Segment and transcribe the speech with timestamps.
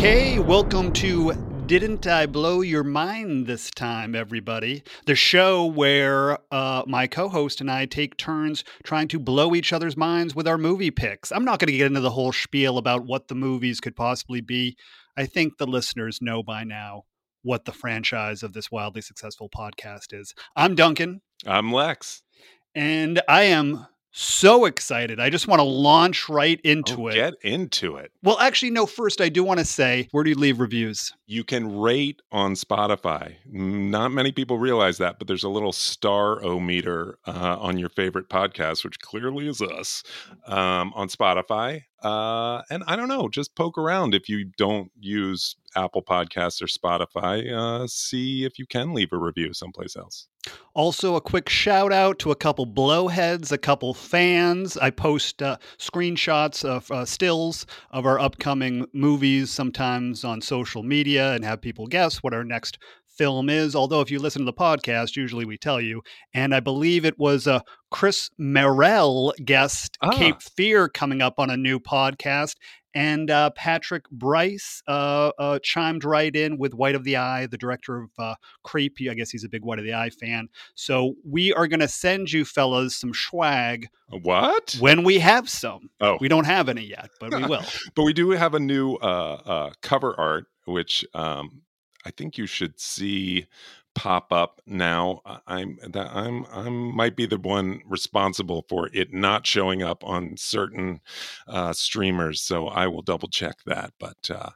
[0.00, 1.34] Okay, welcome to
[1.66, 4.82] Didn't I Blow Your Mind This Time, everybody?
[5.04, 9.74] The show where uh, my co host and I take turns trying to blow each
[9.74, 11.30] other's minds with our movie picks.
[11.30, 14.40] I'm not going to get into the whole spiel about what the movies could possibly
[14.40, 14.74] be.
[15.18, 17.02] I think the listeners know by now
[17.42, 20.32] what the franchise of this wildly successful podcast is.
[20.56, 21.20] I'm Duncan.
[21.46, 22.22] I'm Lex.
[22.74, 25.20] And I am so excited.
[25.20, 27.14] I just want to launch right into oh, it.
[27.14, 28.12] Get into it.
[28.22, 31.12] Well, actually, no, first, I do want to say where do you leave reviews?
[31.26, 33.34] You can rate on Spotify.
[33.46, 37.88] Not many people realize that, but there's a little star o meter uh, on your
[37.88, 40.02] favorite podcast, which clearly is us
[40.46, 41.82] um, on Spotify.
[42.02, 46.66] Uh, and I don't know, just poke around if you don't use Apple Podcasts or
[46.66, 47.52] Spotify.
[47.52, 50.26] Uh, see if you can leave a review someplace else.
[50.72, 54.76] Also, a quick shout out to a couple blowheads, a couple fans.
[54.76, 61.32] I post uh, screenshots of uh, stills of our upcoming movies sometimes on social media
[61.32, 62.78] and have people guess what our next
[63.20, 63.76] film is.
[63.76, 66.00] Although, if you listen to the podcast, usually we tell you.
[66.32, 70.10] And I believe it was uh, Chris Morell guest ah.
[70.10, 72.54] Cape Fear coming up on a new podcast.
[72.94, 77.58] And uh, Patrick Bryce uh, uh, chimed right in with White of the Eye, the
[77.58, 78.98] director of uh, Creep.
[79.08, 80.48] I guess he's a big White of the Eye fan.
[80.74, 83.88] So we are going to send you fellas some swag.
[84.08, 84.76] What?
[84.80, 85.90] When we have some.
[86.00, 86.18] Oh.
[86.20, 87.64] We don't have any yet, but we will.
[87.94, 91.62] but we do have a new uh, uh, cover art, which um,
[92.04, 93.46] I think you should see
[93.94, 95.20] pop up now.
[95.46, 100.36] I'm that I'm I'm might be the one responsible for it not showing up on
[100.36, 101.00] certain
[101.48, 103.92] uh, streamers, so I will double check that.
[103.98, 104.50] But uh,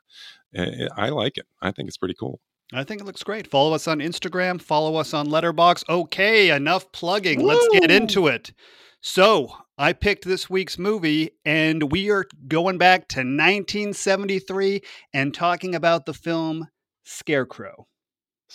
[0.97, 1.47] I like it.
[1.61, 2.41] I think it's pretty cool.
[2.73, 3.47] I think it looks great.
[3.47, 4.61] Follow us on Instagram.
[4.61, 5.85] Follow us on Letterboxd.
[5.89, 7.43] Okay, enough plugging.
[7.43, 7.49] Woo!
[7.49, 8.53] Let's get into it.
[9.01, 14.81] So I picked this week's movie, and we are going back to 1973
[15.13, 16.69] and talking about the film
[17.05, 17.87] Scarecrow.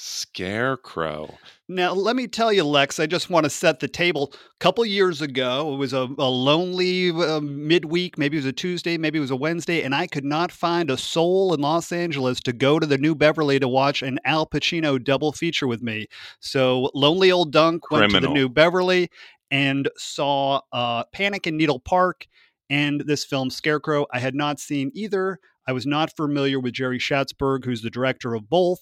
[0.02, 1.38] Scarecrow.
[1.68, 4.32] Now, let me tell you, Lex, I just want to set the table.
[4.34, 8.18] A couple years ago, it was a, a lonely uh, midweek.
[8.18, 10.90] Maybe it was a Tuesday, maybe it was a Wednesday, and I could not find
[10.90, 14.48] a soul in Los Angeles to go to the New Beverly to watch an Al
[14.48, 16.08] Pacino double feature with me.
[16.40, 18.14] So, Lonely Old Dunk Criminal.
[18.14, 19.10] went to the New Beverly
[19.52, 22.26] and saw uh, Panic in Needle Park
[22.70, 24.06] and this film, Scarecrow.
[24.14, 25.40] I had not seen either.
[25.68, 28.80] I was not familiar with Jerry Schatzberg, who's the director of both.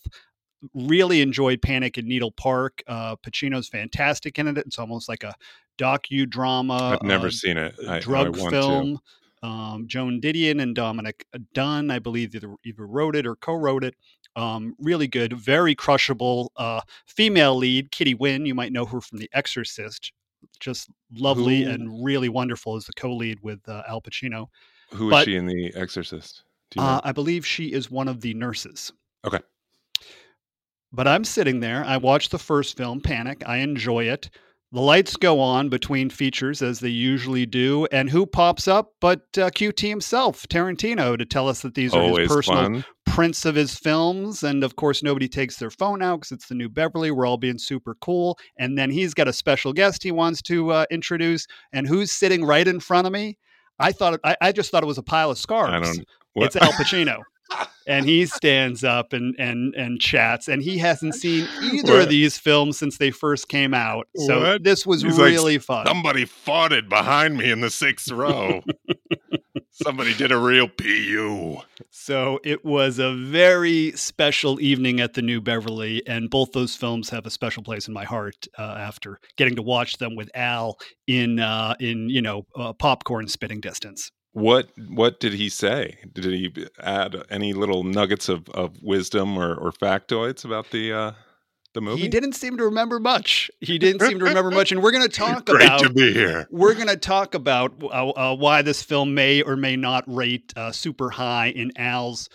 [0.74, 2.84] Really enjoyed Panic in Needle Park.
[2.88, 4.58] Uh, Pacino's fantastic in it.
[4.58, 5.36] It's almost like a
[5.78, 6.94] docudrama.
[6.94, 7.76] I've never uh, seen it.
[7.88, 9.00] I, drug I film.
[9.44, 13.96] Um, Joan Didion and Dominic Dunne, I believe, either, either wrote it or co-wrote it.
[14.36, 18.46] Um, really good, very crushable uh, female lead, Kitty Winn.
[18.46, 20.12] You might know her from The Exorcist.
[20.60, 24.48] Just lovely and really wonderful as the co-lead with uh, Al Pacino.
[24.92, 26.44] Who is but, she in The Exorcist?
[26.76, 26.88] You know?
[26.88, 28.92] uh, I believe she is one of the nurses.
[29.26, 29.40] Okay.
[30.98, 31.86] But I'm sitting there.
[31.86, 33.44] I watch the first film, Panic.
[33.46, 34.32] I enjoy it.
[34.72, 39.22] The lights go on between features as they usually do, and who pops up but
[39.38, 42.86] uh, QT himself, Tarantino, to tell us that these are Always his personal fun.
[43.06, 44.42] prints of his films.
[44.42, 47.12] And of course, nobody takes their phone out because it's the new Beverly.
[47.12, 48.38] We're all being super cool.
[48.58, 51.46] And then he's got a special guest he wants to uh, introduce.
[51.72, 53.38] And who's sitting right in front of me?
[53.80, 55.74] I thought I, I just thought it was a pile of scarves.
[55.74, 56.06] I don't.
[56.34, 56.48] What?
[56.48, 57.22] It's Al Pacino.
[57.88, 62.04] and he stands up and and and chats and he hasn't seen either what?
[62.04, 64.08] of these films since they first came out.
[64.16, 64.64] So what?
[64.64, 65.86] this was He's really like, fun.
[65.88, 68.64] Somebody farted behind me in the sixth row.
[69.72, 75.42] Somebody did a real pu so it was a very special evening at the new
[75.42, 79.56] beverly and both those films have a special place in my heart uh, after getting
[79.56, 84.70] to watch them with al in uh, in you know uh, popcorn spitting distance what
[84.88, 85.98] what did he say?
[86.14, 91.12] Did he add any little nuggets of, of wisdom or, or factoids about the uh,
[91.74, 92.02] the movie?
[92.02, 93.50] He didn't seem to remember much.
[93.62, 95.80] He didn't seem to remember much, and we're going to talk Great about.
[95.80, 96.48] to be here.
[96.52, 100.54] We're going to talk about uh, uh, why this film may or may not rate
[100.56, 102.30] uh, super high in Al's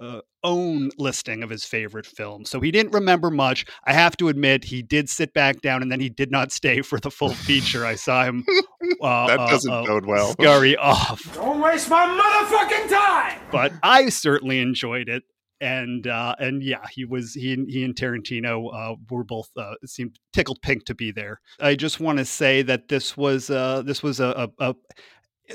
[0.00, 2.50] uh, own listing of his favorite films.
[2.50, 3.66] So he didn't remember much.
[3.84, 6.82] I have to admit, he did sit back down and then he did not stay
[6.82, 7.84] for the full feature.
[7.84, 8.44] I saw him.
[9.02, 10.32] Uh, that uh, doesn't uh, bode well.
[10.32, 11.34] Scurry off.
[11.34, 13.40] Don't waste my motherfucking time.
[13.50, 15.24] But I certainly enjoyed it.
[15.60, 19.74] And uh, and yeah, he was he and he and Tarantino uh, were both uh,
[19.84, 21.40] seemed tickled pink to be there.
[21.58, 24.74] I just want to say that this was uh, this was a, a, a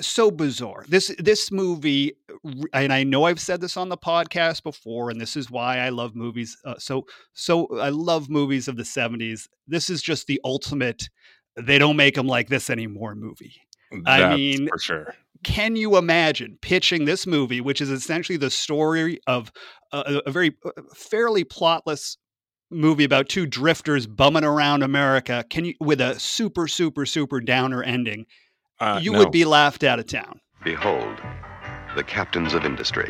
[0.02, 0.86] so bizarre.
[0.88, 2.14] This this movie,
[2.74, 5.90] and I know I've said this on the podcast before, and this is why I
[5.90, 6.58] love movies.
[6.66, 9.48] Uh, so so I love movies of the '70s.
[9.68, 11.10] This is just the ultimate.
[11.56, 13.16] They don't make them like this anymore.
[13.16, 13.54] Movie.
[13.92, 15.16] That's I mean, for sure.
[15.44, 19.52] can you imagine pitching this movie, which is essentially the story of
[19.92, 22.18] a, a very uh, fairly plotless
[22.72, 25.46] movie about two drifters bumming around America?
[25.50, 28.26] Can you with a super super super downer ending?
[28.84, 29.20] Uh, you no.
[29.20, 30.42] would be laughed out of town.
[30.62, 31.18] Behold,
[31.96, 33.10] the captains of industry,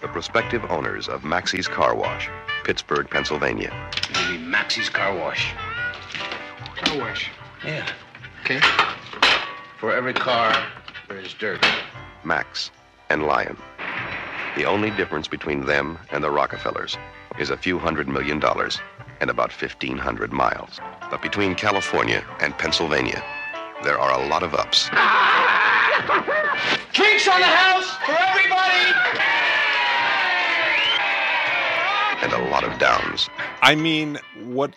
[0.00, 2.28] the prospective owners of Maxie's Car Wash,
[2.64, 3.70] Pittsburgh, Pennsylvania.
[4.14, 5.52] Maybe Maxie's Car Wash.
[6.74, 7.30] Car wash.
[7.64, 7.88] Yeah.
[8.42, 8.60] Okay.
[9.78, 10.52] For every car,
[11.06, 11.64] there is dirt.
[12.24, 12.72] Max
[13.10, 13.56] and Lion.
[14.56, 16.98] The only difference between them and the Rockefellers
[17.38, 18.80] is a few hundred million dollars
[19.20, 20.80] and about 1,500 miles.
[21.12, 23.22] But between California and Pennsylvania,
[23.84, 24.88] there are a lot of ups
[26.92, 28.94] Drinks on the house for everybody.
[32.22, 33.28] and a lot of downs.
[33.62, 34.74] I mean, what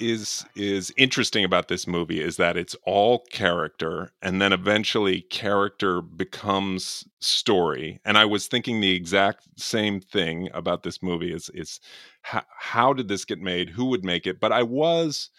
[0.00, 6.00] is is interesting about this movie is that it's all character and then eventually character
[6.02, 11.78] becomes story and i was thinking the exact same thing about this movie is is
[12.22, 15.30] how, how did this get made who would make it but i was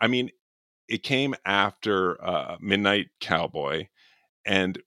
[0.00, 0.30] i mean
[0.88, 3.86] it came after uh, midnight cowboy
[4.46, 4.82] and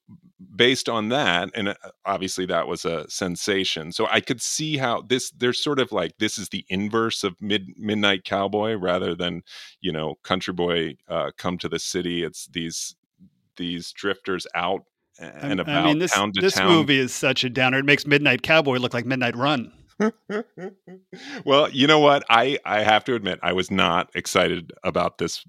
[0.56, 5.02] based on that and uh, obviously that was a sensation so i could see how
[5.02, 9.42] this there's sort of like this is the inverse of mid midnight cowboy rather than
[9.82, 12.96] you know country boy uh, come to the city it's these
[13.58, 14.84] these drifters out
[15.20, 17.80] and I- about I mean, this town to this town movie is such a downer.
[17.80, 19.72] It makes Midnight Cowboy look like Midnight Run.
[21.46, 22.24] well, you know what?
[22.30, 25.44] I I have to admit I was not excited about this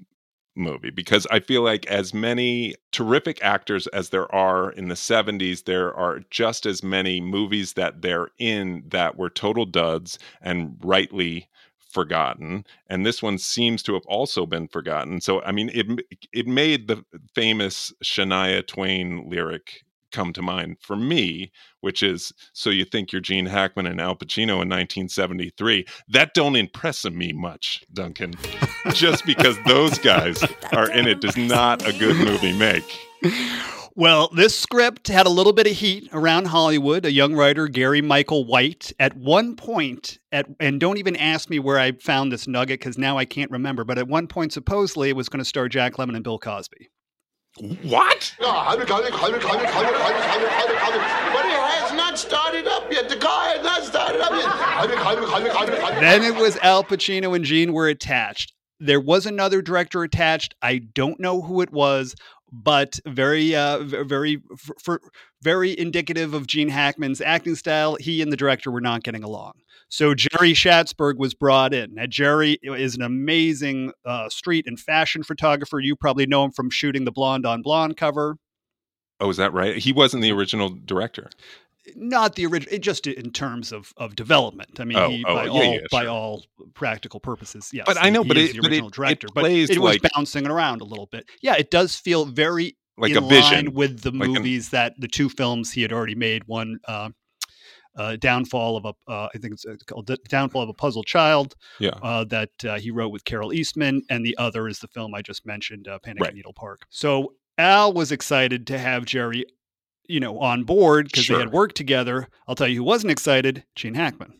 [0.58, 5.62] movie because I feel like as many terrific actors as there are in the 70s,
[5.62, 11.49] there are just as many movies that they're in that were total duds and rightly
[11.90, 12.64] forgotten.
[12.88, 15.20] And this one seems to have also been forgotten.
[15.20, 15.87] So i mean it
[16.32, 21.50] it made the famous shania twain lyric come to mind for me
[21.81, 26.56] which is so you think you're gene hackman and al pacino in 1973 that don't
[26.56, 28.32] impress me much duncan
[28.93, 32.99] just because those guys are in it does not a good movie make
[33.99, 37.05] Well, this script had a little bit of heat around Hollywood.
[37.05, 41.58] A young writer, Gary Michael White, at one point, at and don't even ask me
[41.58, 43.82] where I found this nugget because now I can't remember.
[43.82, 46.90] But at one point, supposedly, it was going to star Jack Lemmon and Bill Cosby.
[47.60, 48.34] What
[51.32, 53.08] But it has not started up yet.
[53.08, 56.00] The car has not started up yet.
[56.00, 58.52] Then it was Al Pacino and Gene were attached.
[58.81, 60.55] There was another director attached.
[60.62, 62.14] I don't know who it was,
[62.52, 65.00] but very, uh, very, for, for
[65.42, 67.96] very indicative of Gene Hackman's acting style.
[67.96, 69.52] He and the director were not getting along.
[69.88, 71.94] So Jerry Schatzberg was brought in.
[71.94, 75.80] Now Jerry is an amazing uh, street and fashion photographer.
[75.80, 78.36] You probably know him from shooting the Blonde on Blonde cover.
[79.20, 81.30] oh is that right he wasn't the original director
[81.96, 84.81] Not the original, just in terms of, of development.
[84.81, 86.44] I mean, Oh, he, oh, by, yeah, all, yeah, by all
[86.75, 87.85] practical purposes, yes.
[87.87, 89.29] But I know, but it- the but it- original it director.
[89.29, 91.29] plays but it was like- bouncing around a little bit.
[91.43, 94.70] Yeah, it does feel very like in a vision line with the like an- movies
[94.70, 96.43] that the two films he had already made.
[96.46, 97.11] One, uh,
[97.96, 101.02] uh, downfall of a, uh, I think it's uh, called D- Downfall of a puzzle
[101.02, 104.87] Child, yeah uh, that uh, he wrote with Carol Eastman, and the other is the
[104.88, 106.29] film I just mentioned, uh, Panic Right.
[106.31, 106.82] at Needle Park.
[106.91, 109.44] So Al was excited to have Jerry,
[110.08, 112.29] you know, on board because they had worked together.
[112.46, 114.34] I'll tell you who wasn't excited: Gene Hackman,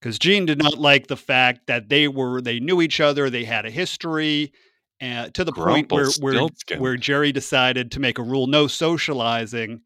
[0.00, 3.44] because Gene did not like the fact that they were they knew each other, they
[3.44, 4.52] had a history.
[5.02, 6.46] Uh, to the point where where,
[6.78, 9.82] where Jerry decided to make a rule no socializing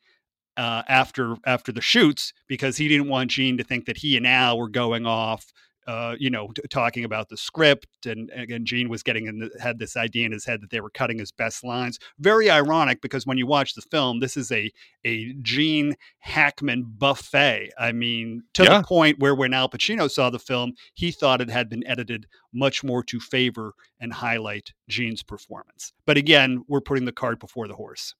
[0.57, 4.27] uh, after after the shoots because he didn't want Gene to think that he and
[4.27, 5.47] Al were going off,
[5.87, 8.07] uh, you know, t- talking about the script.
[8.07, 10.81] And again, Gene was getting in the, had this idea in his head that they
[10.81, 11.99] were cutting his best lines.
[12.19, 14.71] Very ironic because when you watch the film, this is a
[15.05, 17.71] a Gene Hackman buffet.
[17.79, 18.79] I mean, to Yeah.
[18.79, 22.27] the point where when Al Pacino saw the film, he thought it had been edited
[22.53, 25.93] much more to favor and highlight Gene's performance.
[26.07, 28.15] But again, we're putting the cart before the horse.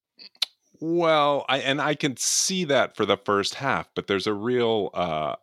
[0.79, 4.91] Well, I and I can see that for the first half, but there's a real
[4.95, 5.37] uh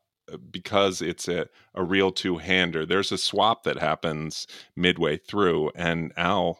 [0.51, 2.86] because it's a, a real two-hander.
[2.86, 6.60] There's a swap that happens midway through and Al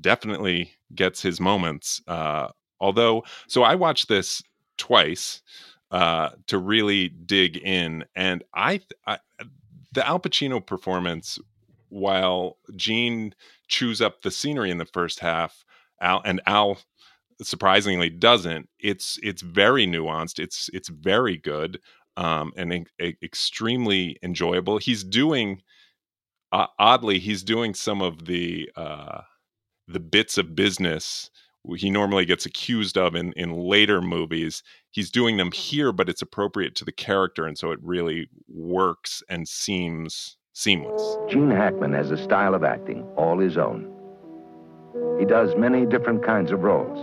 [0.00, 2.00] definitely gets his moments.
[2.06, 2.48] Uh
[2.80, 4.42] although so I watched this
[4.78, 5.42] twice
[5.90, 9.18] uh to really dig in and I, I
[9.92, 11.38] the Al Pacino performance
[11.88, 13.34] while Gene
[13.68, 15.64] chews up the scenery in the first half
[16.00, 16.78] Al and Al
[17.42, 21.80] surprisingly doesn't it's it's very nuanced it's it's very good
[22.20, 25.60] um and e- extremely enjoyable he's doing
[26.52, 29.22] uh, oddly he's doing some of the uh
[29.88, 31.30] the bits of business
[31.76, 34.62] he normally gets accused of in in later movies.
[34.90, 39.22] He's doing them here, but it's appropriate to the character, and so it really works
[39.28, 41.18] and seems seamless.
[41.28, 43.92] Gene Hackman has a style of acting all his own.
[45.18, 46.98] He does many different kinds of roles.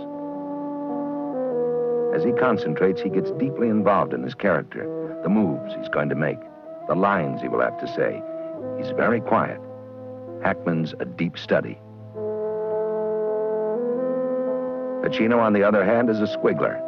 [2.14, 4.86] As he concentrates, he gets deeply involved in his character,
[5.22, 6.38] the moves he's going to make,
[6.86, 8.22] the lines he will have to say.
[8.78, 9.60] He's very quiet.
[10.42, 11.78] Hackman's a deep study.
[15.02, 16.82] Pacino, on the other hand, is a squiggler.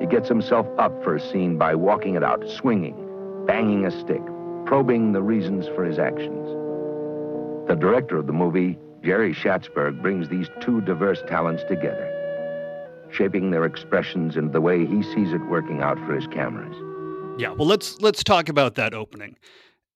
[0.00, 2.96] He gets himself up for a scene by walking it out, swinging,
[3.46, 4.22] banging a stick,
[4.66, 6.48] probing the reasons for his actions.
[7.68, 12.12] The director of the movie, Jerry Schatzberg, brings these two diverse talents together,
[13.10, 16.76] shaping their expressions into the way he sees it working out for his cameras.
[17.38, 19.36] Yeah, well let's let's talk about that opening.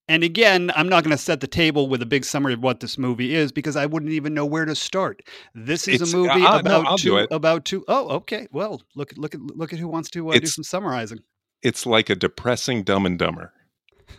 [0.09, 2.80] And again, I'm not going to set the table with a big summary of what
[2.80, 5.23] this movie is because I wouldn't even know where to start.
[5.54, 7.28] This is It's- a movie I'll- no, about I'll two it.
[7.30, 8.47] about two oh okay.
[8.52, 11.20] Well, look at look at look at who wants to uh, do some summarizing.
[11.62, 13.52] It's like a depressing Dumb and Dumber.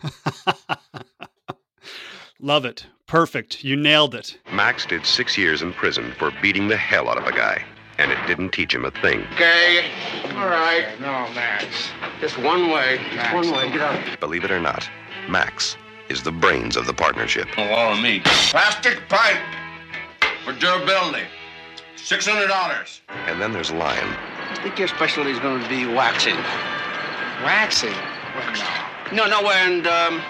[2.40, 2.86] Love it.
[3.06, 3.62] Perfect.
[3.62, 4.38] You nailed it.
[4.52, 7.64] Max did six years in prison for beating the hell out of a guy,
[8.02, 9.24] and it didn't teach him a thing.
[9.34, 9.90] Okay.
[10.34, 10.88] All right.
[11.00, 11.64] No, Max.
[12.20, 13.00] Just one way.
[13.14, 13.70] Just one way.
[13.70, 14.20] Get out.
[14.20, 14.88] Believe it or not,
[15.28, 15.76] Max
[16.08, 17.48] is the brains of the partnership.
[17.54, 18.20] Follow me.
[18.24, 19.38] Plastic pipe
[20.44, 21.24] for durability.
[21.96, 23.00] Six hundred dollars.
[23.26, 26.36] And then there's Lion, I think your specialty is going to be waxing.
[27.44, 27.94] Waxing?
[29.12, 30.20] No, no, and um,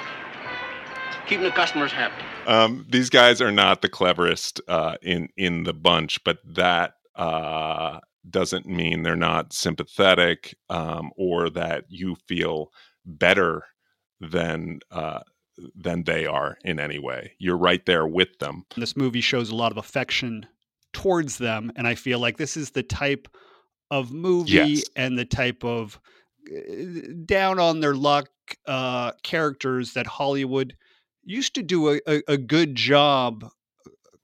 [1.27, 2.23] keeping the customers happy.
[2.47, 8.01] Um, these guys are not the cleverest uh, in in the bunch, but that uh,
[8.29, 12.71] doesn't mean they're not sympathetic um, or that you feel
[13.05, 13.65] better
[14.21, 15.21] than uh,
[15.75, 17.33] than they are in any way.
[17.39, 18.65] You're right there with them.
[18.77, 20.47] This movie shows a lot of affection
[20.93, 23.29] towards them and I feel like this is the type
[23.91, 24.85] of movie Yes.
[24.97, 25.99] and the type of
[26.51, 28.29] uh, down on their luck
[28.67, 30.77] uh characters that Hollywood
[31.25, 33.45] used to do a, a, a good job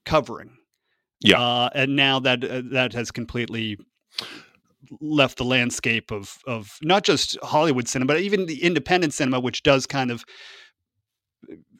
[0.05, 0.57] covering.
[1.21, 1.39] Yeah.
[1.39, 3.77] Uh, and now that uh, that has completely
[5.01, 9.63] left the landscape of of not just Hollywood cinema, but even the independent cinema, which
[9.63, 10.23] does kind of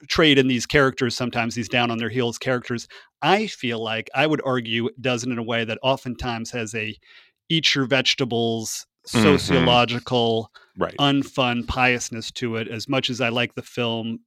[0.07, 2.87] trade in these characters sometimes these down on their heels characters
[3.21, 6.97] i feel like i would argue does it in a way that oftentimes has a
[7.49, 9.21] eat your vegetables Mhm.
[9.21, 10.95] sociological Right.
[10.99, 14.19] unfun piousness to it as much as i like the film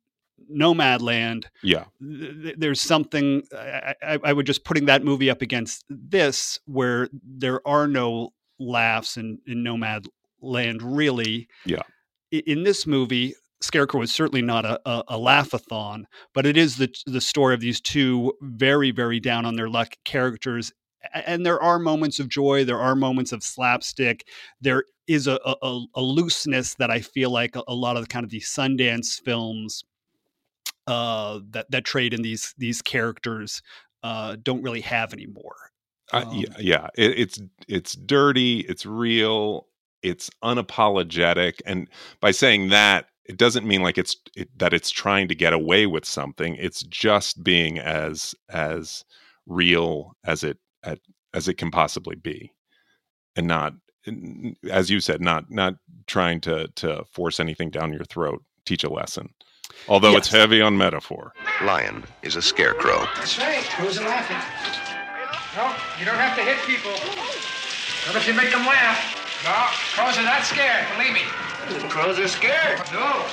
[0.50, 1.84] nomadland yeah.
[2.00, 6.58] th- th- there's something I, I, I would just putting that movie up against this
[6.66, 10.06] where there are no laughs in, in nomad
[10.40, 11.82] land really Yeah.
[12.32, 16.76] I- in this movie scarecrow is certainly not a, a, a laughathon but it is
[16.78, 20.72] the the story of these two very very down on their luck characters
[21.14, 24.26] and there are moments of joy there are moments of slapstick
[24.60, 28.08] there is a, a, a- looseness that i feel like a, a lot of the
[28.08, 29.84] kind of these sundance films
[30.86, 33.62] uh, that that trade in these these characters
[34.02, 35.56] uh, don't really have anymore.
[36.12, 36.88] Uh, Um, yeah, yeah.
[36.96, 38.60] It, it's it's dirty.
[38.60, 39.68] It's real.
[40.02, 41.60] It's unapologetic.
[41.66, 41.88] And
[42.20, 45.86] by saying that, it doesn't mean like it's it, that it's trying to get away
[45.86, 46.56] with something.
[46.56, 49.04] It's just being as as
[49.46, 50.98] real as it at,
[51.34, 52.52] as it can possibly be,
[53.36, 53.74] and not
[54.70, 55.74] as you said, not not
[56.06, 58.42] trying to to force anything down your throat.
[58.66, 59.30] Teach a lesson.
[59.88, 61.32] Although it's heavy on metaphor.
[61.62, 63.06] Lion is a scarecrow.
[63.16, 63.64] That's right.
[63.64, 64.36] Who's laughing?
[65.56, 66.92] No, you don't have to hit people.
[68.06, 69.18] Not if you make them laugh.
[69.44, 69.52] No,
[69.94, 70.86] crows are not scared.
[70.96, 71.22] Believe me.
[71.68, 72.80] The crows are scared.
[72.92, 73.24] No.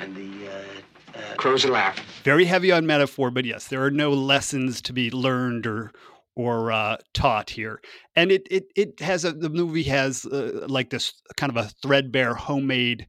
[0.00, 2.04] And the uh, uh, crows are laughing.
[2.22, 5.92] Very heavy on metaphor, but yes, there are no lessons to be learned or
[6.34, 7.80] or uh, taught here.
[8.14, 11.68] And it it it has a the movie has uh, like this kind of a
[11.82, 13.06] threadbare homemade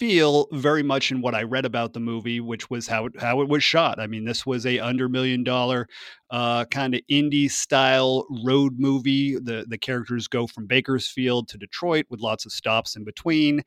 [0.00, 3.42] feel very much in what I read about the movie, which was how it, how
[3.42, 4.00] it was shot.
[4.00, 5.86] I mean, this was a under million dollar
[6.30, 9.36] uh, kind of indie style road movie.
[9.36, 13.62] The the characters go from Bakersfield to Detroit with lots of stops in between,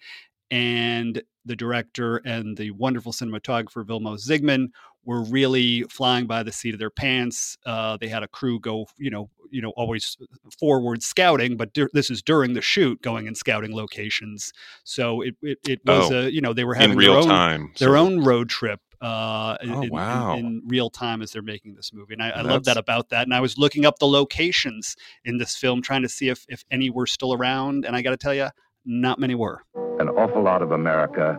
[0.50, 4.70] and the director and the wonderful cinematographer Vilmos Zsigmond
[5.06, 7.58] were really flying by the seat of their pants.
[7.66, 10.18] Uh, they had a crew go, you know, you know, always
[10.60, 14.52] forward scouting, but dur- this is during the shoot, going and scouting locations.
[14.84, 17.18] So it it, it was Oh, a, you know, they were having In their real
[17.20, 17.72] own time.
[17.78, 20.36] their sort own road trip uh, in, Oh, in- in- wow.
[20.36, 22.14] in, real time as they're making this movie.
[22.14, 23.24] And I, I love that about that.
[23.24, 24.96] And I was looking up the locations
[25.26, 27.86] in this film, trying to see if, if any were still around.
[27.86, 28.48] And I got to tell you,
[28.86, 29.62] not many were.
[30.00, 31.38] An awful lot of America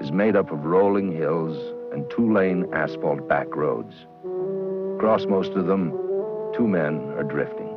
[0.00, 1.56] is made up of rolling hills
[1.94, 3.94] and two lane asphalt back roads.
[4.96, 5.92] Across most of them,
[6.56, 7.70] two men are drifting.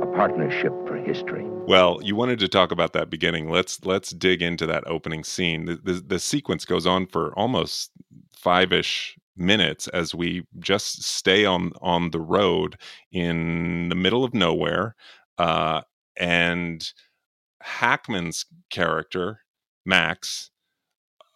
[0.00, 1.44] a partnership for history.
[1.66, 3.48] Well, you wanted to talk about that beginning.
[3.48, 5.64] Let's let's dig into that opening scene.
[5.64, 7.90] The the, the sequence goes on for almost
[8.36, 12.76] five ish minutes as we just stay on on the road
[13.12, 14.94] in the middle of nowhere,
[15.38, 15.82] uh,
[16.16, 16.92] and
[17.62, 19.40] Hackman's character
[19.86, 20.50] Max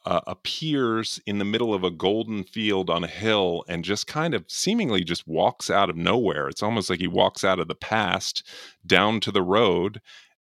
[0.04, 4.34] uh, appears in the middle of a golden field on a hill and just kind
[4.34, 6.48] of seemingly just walks out of nowhere.
[6.48, 8.46] It's almost like he walks out of the past
[8.86, 10.00] down to the road,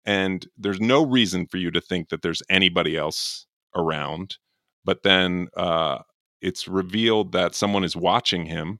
[0.06, 3.46] and there's no reason for you to think that there's anybody else
[3.76, 4.38] around.
[4.84, 6.00] But then uh,
[6.42, 8.80] it's revealed that someone is watching him,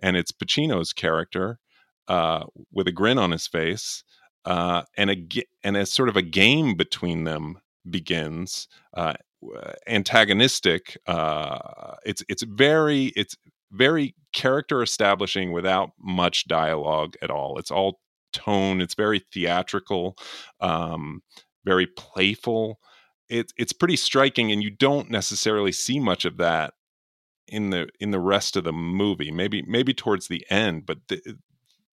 [0.00, 1.58] and it's Pacino's character
[2.08, 4.02] uh, with a grin on his face.
[4.44, 5.26] Uh, and a
[5.62, 9.14] and a sort of a game between them begins uh,
[9.86, 13.36] antagonistic uh, it's it's very it's
[13.70, 17.58] very character establishing without much dialogue at all.
[17.58, 18.00] It's all
[18.32, 20.16] tone it's very theatrical
[20.60, 21.22] um,
[21.64, 22.78] very playful.
[23.28, 26.74] It's it's pretty striking and you don't necessarily see much of that
[27.46, 29.30] in the in the rest of the movie.
[29.30, 31.36] Maybe maybe towards the end but the,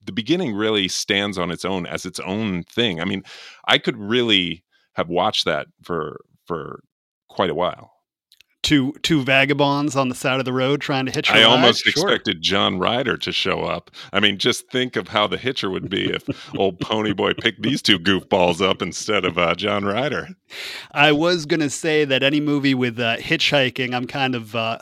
[0.05, 3.01] the beginning really stands on its own as its own thing.
[3.01, 3.23] I mean
[3.67, 4.65] i could really
[4.95, 6.83] have watched that for for
[7.41, 7.91] quite a while
[8.63, 11.31] two two vagabonds on the side of the road trying to hitch.
[11.31, 11.45] I ride?
[11.45, 11.91] almost Sure.
[11.93, 13.91] expected John Ryder to show up.
[14.13, 16.23] I mean, just think of how the hitcher would be if
[16.59, 20.29] old Pony Boy picked these two goofballs up instead of uh, John Ryder.
[20.93, 24.77] I was gonna say that any movie with uh, hitchhiking, I'm kind of, uh,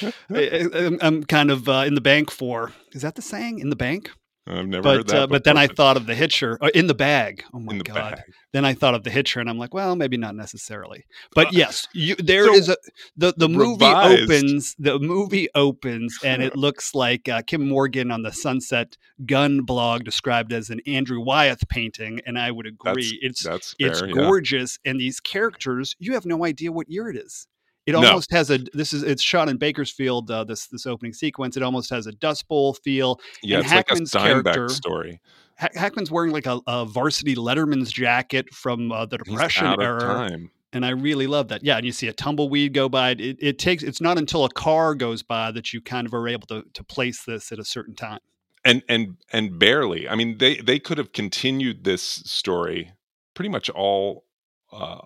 [0.30, 2.72] I- I'm kind of uh, in the bank for.
[2.92, 3.58] Is that the saying?
[3.58, 4.10] In the bank?
[4.48, 5.22] I've never heard But that.
[5.22, 7.44] uh, but then I thought of the hitcher uh, in the bag.
[7.52, 7.94] Oh my the god!
[8.16, 8.22] bag.
[8.52, 11.04] Then I thought of the hitcher, and I'm like, well, maybe not necessarily.
[11.34, 12.76] But Uh, yes, you, there is so a
[13.16, 14.22] the the movie revised.
[14.22, 14.74] opens.
[14.78, 20.04] The movie opens, and it looks like uh, Kim Morgan on the Sunset Gun blog
[20.04, 23.18] described as an Andrew Wyeth painting, and I would agree.
[23.20, 24.14] it's That's it's fair, yeah.
[24.14, 27.46] gorgeous, and these characters, you have no idea what year it is.
[27.88, 28.06] It No.
[28.06, 28.58] almost has a.
[28.74, 30.30] This is it's shot in Bakersfield.
[30.30, 31.56] Uh, this this opening sequence.
[31.56, 33.18] It almost has a Dust Bowl feel.
[33.42, 35.20] Yeah, and it's like a Hackman's Steinbeck character- story.
[35.58, 40.50] Ha- Hackman's wearing like a, a varsity Letterman's jacket from uh, the Depression era, time.
[40.72, 41.64] and I really love that.
[41.64, 43.12] Yeah, and you see a tumbleweed go by.
[43.12, 43.82] It, it takes.
[43.82, 46.84] It's not until a car goes by that you kind of are able to to
[46.84, 48.20] place this at a certain time.
[48.64, 52.92] and and and barely i mean they they could have continued this story
[53.34, 54.24] pretty much all
[54.72, 54.98] uh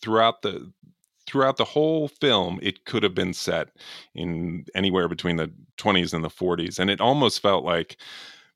[0.00, 0.72] throughout the
[1.26, 3.68] throughout the whole film it could have been set
[4.14, 7.96] in anywhere between the 20s and the 40s and it almost felt like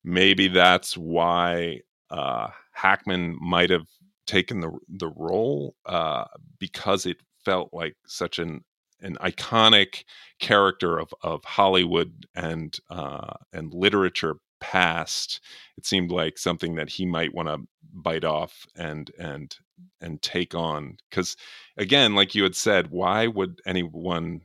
[0.05, 3.87] maybe that's why uh hackman might have
[4.27, 6.25] taken the the role uh
[6.59, 8.63] because it felt like such an
[9.01, 10.05] an iconic
[10.41, 15.41] character of of Hollywood and uh, and literature past,
[15.77, 17.59] it seemed like something that he might want to
[17.93, 19.57] bite off and and
[20.01, 20.97] and take on.
[21.11, 21.37] Because
[21.77, 24.43] again, like you had said, why would anyone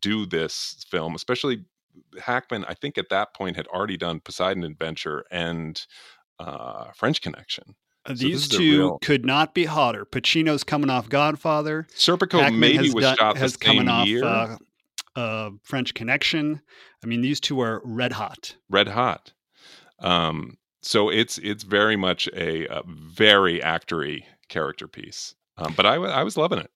[0.00, 1.64] do this film, especially
[2.20, 2.64] Hackman?
[2.66, 5.80] I think at that point had already done Poseidon Adventure and
[6.38, 7.74] uh, French Connection.
[8.06, 10.04] Uh, These a two real- could not be hotter.
[10.04, 11.86] Pacino's coming off Godfather.
[11.96, 14.24] Serpico Hackman maybe has was done- shot has coming off year.
[14.24, 14.56] uh,
[15.16, 16.60] uh, French Connection.
[17.02, 18.56] I mean, these two are red hot.
[18.68, 19.32] red hot.
[20.00, 25.34] Um, so it's it's very much a, a very actory character piece.
[25.56, 26.70] Um, but I I was loving it.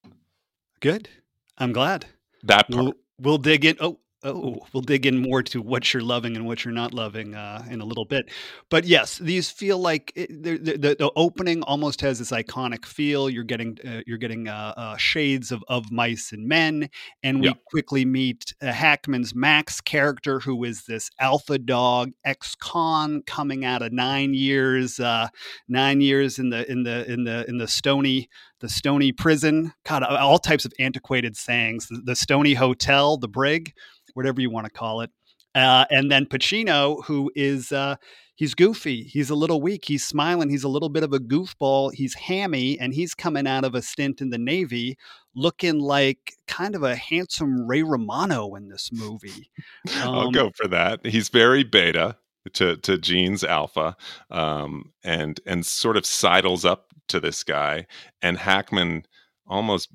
[0.80, 1.08] Good.
[1.56, 2.06] I'm glad.
[2.44, 2.84] That part.
[2.84, 3.76] We'll we'll dig in.
[3.80, 3.98] Oh.
[4.24, 7.64] Oh, we'll dig in more to what you're loving and what you're not loving uh,
[7.70, 8.28] in a little bit.
[8.68, 13.30] But yes, these feel like it, the, the, the opening almost has this iconic feel.
[13.30, 16.90] You're getting uh, you're getting uh, uh, shades of, of mice and men,
[17.22, 17.54] and we Yeah.
[17.70, 23.92] quickly meet uh, Hackman's Max character, who is this alpha dog ex-con coming out of
[23.92, 25.28] nine years uh,
[25.68, 28.28] nine years in the in the in the in the stony
[28.60, 29.72] the stony prison.
[29.84, 31.88] God, all types of antiquated sayings.
[31.88, 33.72] The, the stony hotel, the brig,
[34.14, 35.10] whatever you want to call it.
[35.54, 37.96] Uh, and then Pacino, who is uh,
[38.36, 41.92] he's goofy, he's a little weak, he's smiling, he's a little bit of a goofball,
[41.92, 44.96] he's hammy, and he's coming out of a stint in the Navy,
[45.34, 49.50] looking like kind of a handsome Ray Romano in this movie.
[49.96, 51.04] I'll Um, go for that.
[51.06, 52.16] He's very beta
[52.52, 53.96] to to Gene's alpha,
[54.30, 57.86] um, and and sort of sidles up to this guy,
[58.22, 59.04] and Hackman
[59.46, 59.88] almost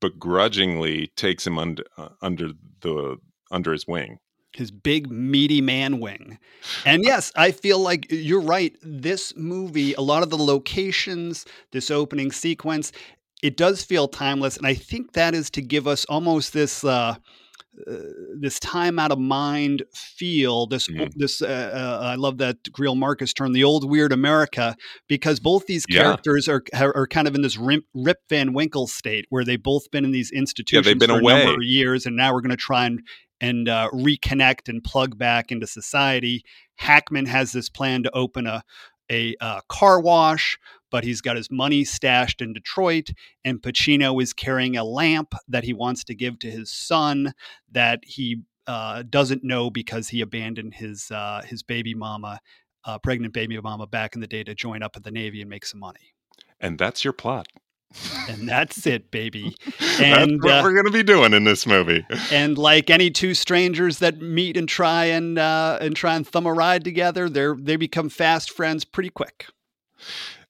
[0.00, 3.18] begrudgingly takes him under uh, under the
[3.50, 4.18] under his wing.
[4.54, 6.38] his big meaty man wing.
[6.84, 8.76] And yes, I feel like you're right.
[8.82, 12.92] This movie, a lot of the locations, this opening sequence,
[13.42, 17.16] it does feel timeless, and I think that is to give us almost this uh,
[17.90, 17.94] uh,
[18.38, 20.66] this time out of mind feel.
[20.66, 21.12] This Mhm.
[21.16, 21.46] this uh,
[22.02, 24.76] uh, I love that Greil Marcus term, the old weird America,
[25.08, 26.02] because both these Yeah.
[26.02, 29.90] characters are are kind of in this Rip, Rip Van Winkle state where they've both
[29.90, 31.42] been in these institutions Yeah, been for away.
[31.42, 33.00] a number of years, and now we're going to try and
[33.40, 36.44] and uh, reconnect and plug back into society.
[36.76, 38.62] Hackman has this plan to open a
[39.10, 40.56] a uh, car wash,
[40.92, 43.10] but he's got his money stashed in Detroit,
[43.44, 47.32] and Pacino is carrying a lamp that he wants to give to his son
[47.72, 52.38] that he uh, doesn't know because he abandoned his uh, his baby mama,
[52.84, 55.50] uh, pregnant baby mama, back in the day to join up at the Navy and
[55.50, 56.14] make some money.
[56.60, 57.48] And that's your plot.
[58.28, 59.54] And that's it, baby.
[59.80, 62.06] that's And, what uh, we're going to be doing in this movie.
[62.30, 66.46] And like any two strangers that meet and try and uh, and try and thumb
[66.46, 69.46] a ride together, they're they become fast friends pretty quick.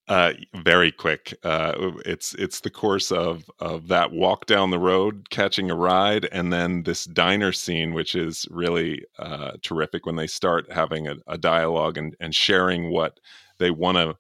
[0.09, 1.33] Uh, very quick.
[1.45, 6.29] Uh, it's it's the course of of that walk down the road, catching a ride,
[6.33, 11.15] and then this diner scene, which is really uh, terrific when they start having a,
[11.29, 13.21] a dialogue and and sharing what
[13.59, 14.17] they want to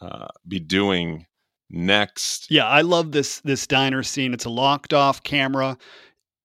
[0.00, 1.26] uh, be doing
[1.68, 2.50] next.
[2.50, 4.32] Yeah, I love this this diner scene.
[4.32, 5.76] It's a locked off camera.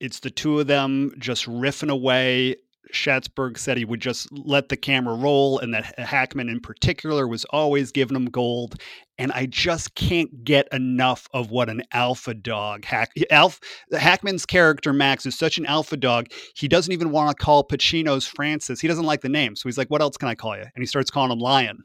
[0.02, 2.58] It's the two of them just riffing away.
[2.94, 7.46] Schatzberg said he would just let the camera roll, and that Hackman in particular was
[7.46, 8.76] always giving him gold.
[9.20, 13.12] And I just can't get enough of what an alpha dog hack.
[13.30, 13.60] Alf,
[13.92, 16.28] Hackman's character Max is such an alpha dog.
[16.56, 18.82] He doesn't even want to call Pacino's Francis.
[18.82, 20.82] He doesn't like the name, so he's like, "What else can I call you?" And
[20.82, 21.84] he starts calling him Lion.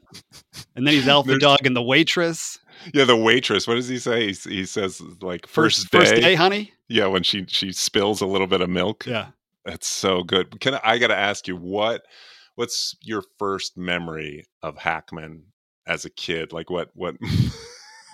[0.75, 2.57] And then he's alpha dog and the waitress.
[2.93, 3.67] Yeah, the waitress.
[3.67, 4.31] What does he say?
[4.31, 6.21] He, he says like first, first day.
[6.21, 6.73] day, honey.
[6.87, 9.05] Yeah, when she she spills a little bit of milk.
[9.05, 9.27] Yeah.
[9.69, 10.59] That's so good.
[10.59, 12.01] Can I, I got to ask you what
[12.55, 15.43] what's your first memory of Hackman
[15.85, 16.51] as a kid?
[16.51, 17.15] Like what what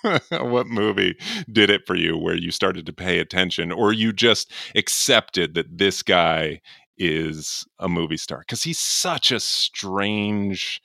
[0.31, 1.15] what movie
[1.49, 5.77] did it for you where you started to pay attention or you just accepted that
[5.77, 6.59] this guy
[6.97, 10.81] is a movie star cuz he's such a strange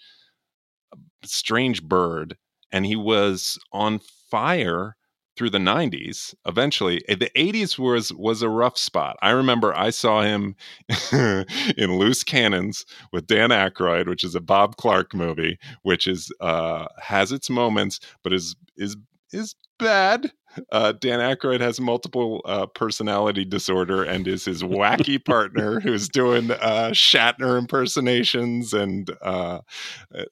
[1.24, 2.36] strange bird
[2.72, 3.98] and he was on
[4.30, 4.96] fire
[5.40, 9.16] through the 90s eventually Eh, the 80s was was a rough spot.
[9.22, 10.54] I remember i saw him
[11.12, 16.88] in loose cannons with dan Aykroyd, which is a bob clark movie which is uh
[17.00, 18.98] has its moments but is is
[19.32, 20.30] is bad
[20.72, 26.50] uh, Dan Aykroyd has multiple uh, personality disorder and is his wacky partner who's doing
[26.50, 29.60] uh, Shatner impersonations and uh,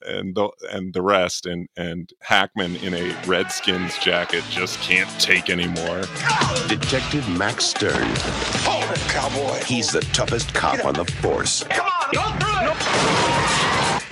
[0.06, 5.50] and the and the rest and and Hackman in a Redskins jacket just can't take
[5.50, 6.02] anymore.
[6.68, 8.08] Detective Max Stern.
[8.64, 9.64] Hold it, cowboy.
[9.64, 11.64] He's the toughest cop on the force.
[11.64, 13.67] Come on, go through it.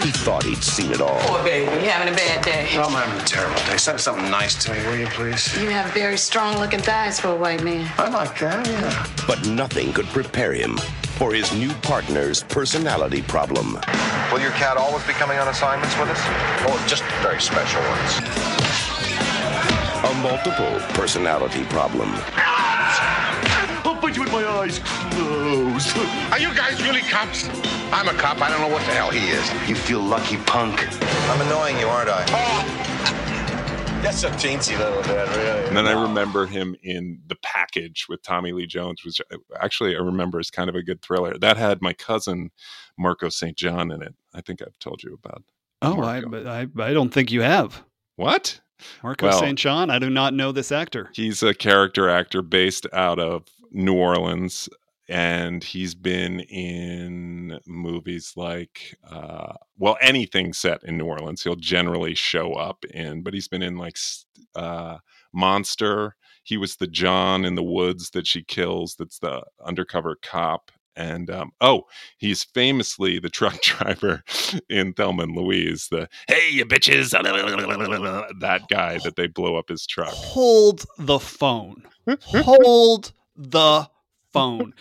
[0.07, 1.19] He thought he'd seen it all.
[1.23, 2.69] Poor baby, you having a bad day.
[2.79, 3.77] I'm having a terrible day.
[3.77, 5.61] Say something nice to me, will you, please?
[5.61, 7.90] You have very strong looking thighs for a white man.
[7.99, 9.07] I like that, yeah.
[9.27, 10.77] But nothing could prepare him
[11.19, 13.81] for his new partner's personality problem.
[14.31, 16.23] Will your cat always be coming on assignments with us?
[16.71, 18.21] Or just very special ones?
[20.05, 22.14] A multiple personality problem.
[24.18, 25.94] I'll you with my eyes closed.
[26.33, 27.48] Are you guys really cops?
[27.92, 28.40] I'm a cop.
[28.40, 29.68] I don't know what the hell he is.
[29.68, 30.81] You feel lucky, punk.
[31.29, 32.24] I'm annoying you, aren't I?
[34.00, 35.68] That's a teensy little bit, really.
[35.68, 39.94] And then I remember him in The Package with Tommy Lee Jones, which uh, actually
[39.94, 41.37] I remember is kind of a good thriller.
[41.38, 42.50] That had my cousin
[42.96, 43.55] Marco St.
[43.57, 44.14] John in it.
[44.35, 45.42] I think I've told you about.
[45.83, 46.31] Oh, I, Marco.
[46.31, 47.83] but I, I don't think you have.
[48.16, 48.61] What?
[49.02, 49.59] Marco Well- St.
[49.59, 51.11] John, I do not know this actor.
[51.14, 54.68] He's a character actor based out of New Orleans,
[55.09, 62.14] and he's been in movies like, uh, well, anything set in New Orleans, he'll generally
[62.14, 63.22] show up in.
[63.22, 63.96] But he's been in like
[64.55, 64.98] uh,
[65.33, 66.16] Monster.
[66.42, 68.96] He was the John in the woods that she kills.
[68.98, 70.70] That's the undercover cop.
[70.96, 71.83] And um, oh,
[72.16, 74.24] he's famously the truck driver
[74.68, 75.88] in Thelma and Louise.
[75.90, 77.11] The hey, you bitches,
[78.40, 80.09] that guy that they blow up his truck.
[80.09, 81.83] Hold the phone.
[82.22, 83.88] Hold the
[84.33, 84.75] phone.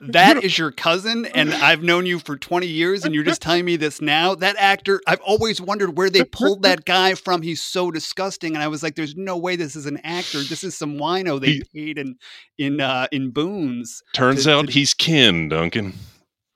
[0.00, 3.64] That is your cousin, and I've known you for 20 years, and you're just telling
[3.64, 4.34] me this now.
[4.34, 7.42] That actor, I've always wondered where they pulled that guy from.
[7.42, 8.54] He's so disgusting.
[8.54, 10.38] And I was like, there's no way this is an actor.
[10.42, 12.16] This is some wino they He- paid in
[12.56, 14.02] in uh in boons.
[14.14, 15.92] Turns to- out to- he's kin, Duncan.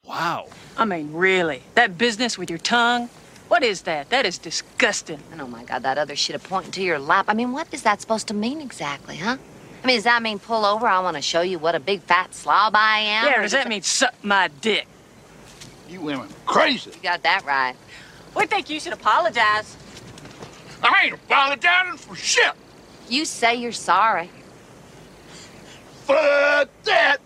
[0.05, 0.47] Wow.
[0.79, 1.63] I mean, really?
[1.75, 3.11] That business with your tongue?
[3.49, 4.09] What is that?
[4.11, 5.21] That is disgusting.
[5.31, 7.27] And oh my God, that other shit of pointing to your lap.
[7.29, 9.37] I mean, what is that supposed to mean exactly, huh?
[9.83, 10.87] I mean, does that mean pull over?
[10.87, 13.27] I want to show you what a big fat slob I am.
[13.27, 14.87] Yeah, does that mean suck my dick?
[15.89, 16.91] You women crazy.
[16.91, 17.75] You got that right.
[18.35, 19.77] We think you should apologize.
[20.83, 22.53] I ain't apologizing for shit.
[23.09, 24.31] You say you're sorry.
[26.05, 27.19] Fuck that.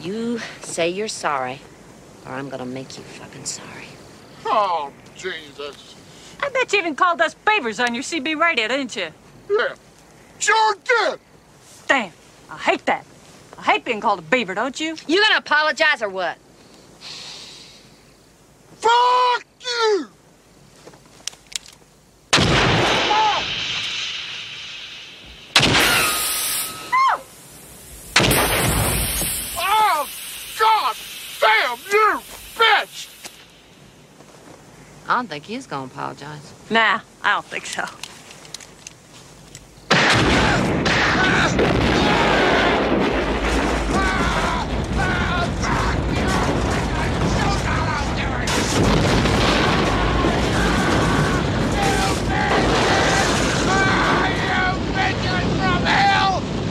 [0.00, 1.60] You say you're sorry,
[2.24, 3.86] or I'm gonna make you fucking sorry.
[4.46, 5.96] Oh, Jesus.
[6.40, 9.08] I bet you even called us beavers on your CB radio, didn't you?
[9.50, 9.74] Yeah.
[10.38, 11.18] Sure did.
[11.86, 12.12] Damn,
[12.50, 13.04] I hate that.
[13.58, 14.96] I hate being called a beaver, don't you?
[15.06, 16.38] You gonna apologize or what?
[18.80, 20.08] Fuck you!
[29.60, 30.08] Oh,
[30.58, 30.96] God
[31.40, 32.20] damn you,
[32.54, 33.08] bitch!
[35.07, 36.52] I don't think he's gonna apologize.
[36.70, 37.84] Nah, I don't think so.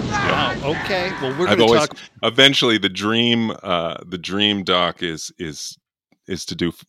[0.10, 0.56] Wow.
[0.64, 1.12] Okay.
[1.22, 1.98] Well, we're going to talk.
[2.24, 5.78] eventually the dream uh the dream doc is is
[6.28, 6.86] is to do f-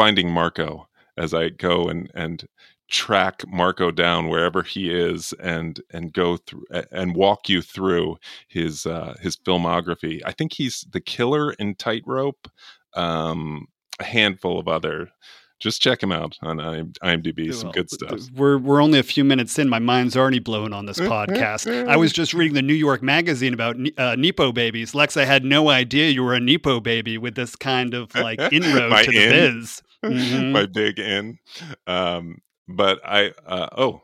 [0.00, 2.46] finding Marco as I go and and
[2.88, 8.16] track Marco down wherever he is and and go through and walk you through
[8.48, 10.22] his uh his filmography.
[10.24, 12.48] I think he's the killer in Tightrope
[12.94, 13.66] um
[14.00, 15.10] a handful of other
[15.60, 18.18] just check him out on IM- IMDb some good stuff.
[18.34, 19.68] We're we're only a few minutes in.
[19.68, 21.86] My mind's already blown on this podcast.
[21.88, 24.94] I was just reading the New York Magazine about uh, Nepo babies.
[24.94, 28.38] Lex, I had no idea you were a Nepo baby with this kind of like
[28.52, 29.30] inroad My to the in?
[29.60, 29.82] biz.
[30.02, 30.52] Mhm.
[30.52, 31.38] my big in.
[31.86, 34.00] Um, but I uh, oh,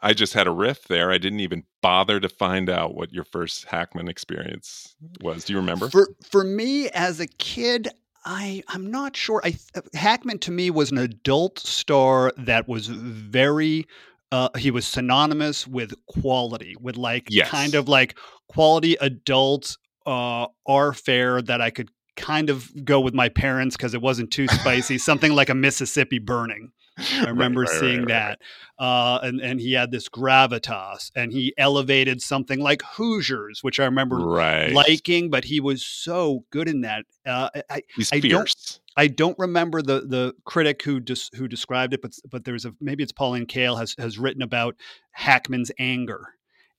[0.00, 1.10] I just had a riff there.
[1.12, 5.44] I didn't even bother to find out what your first Hackman experience was.
[5.44, 5.90] Do you remember?
[5.90, 7.88] For for me as a kid,
[8.26, 9.40] I I'm not sure.
[9.44, 9.56] I
[9.94, 13.86] Hackman to me was an adult star that was very.
[14.32, 17.48] Uh, he was synonymous with quality, with like Yes.
[17.48, 23.14] kind of like quality adult uh, R fare that I could kind of go with
[23.14, 24.98] my parents because it wasn't too spicy.
[24.98, 26.72] Something like a Mississippi Burning.
[27.12, 28.40] I remember seeing that.
[28.78, 33.84] Uh, and, and he had this gravitas and he elevated something like Hoosiers, which I
[33.84, 34.72] remember Right.
[34.72, 37.04] liking, but he was so good in that.
[37.26, 38.80] Uh, I, He's I don't.
[38.98, 42.72] I don't remember the the critic who dis, who described it, but but there's a
[42.80, 44.74] maybe it's Pauline Kael has has written about
[45.10, 46.28] Hackman's anger,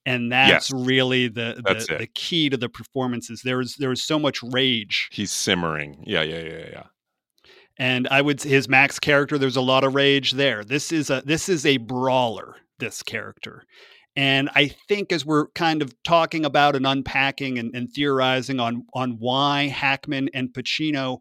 [0.04, 0.84] and that's Yes.
[0.84, 1.98] really the the, it.
[1.98, 3.42] the key to the performances.
[3.42, 6.02] There was there was so much rage, He's simmering.
[6.08, 6.82] Yeah, yeah, yeah, yeah.
[7.78, 9.38] And I would his Max character.
[9.38, 10.64] There's a lot of rage there.
[10.64, 12.56] This is a this is a brawler.
[12.78, 13.64] This character.
[14.16, 18.84] And I think as we're kind of talking about and unpacking and, and theorizing on
[18.94, 21.18] on why Hackman and Pacino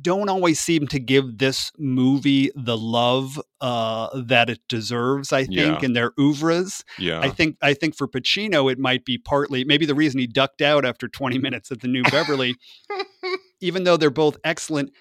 [0.00, 5.32] don't always seem to give this movie the love uh, that it deserves.
[5.32, 5.78] I think Yeah.
[5.82, 6.84] in their oeuvres.
[6.98, 7.20] Yeah.
[7.20, 10.62] I think I think for Pacino it might be partly maybe the reason he ducked
[10.62, 12.54] out after 20 minutes at the New Beverly,
[13.60, 14.92] even though they're both excellent.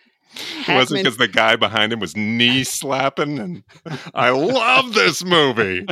[0.67, 3.63] It wasn't because the guy behind him was knee slapping, and
[4.13, 5.85] I love this movie.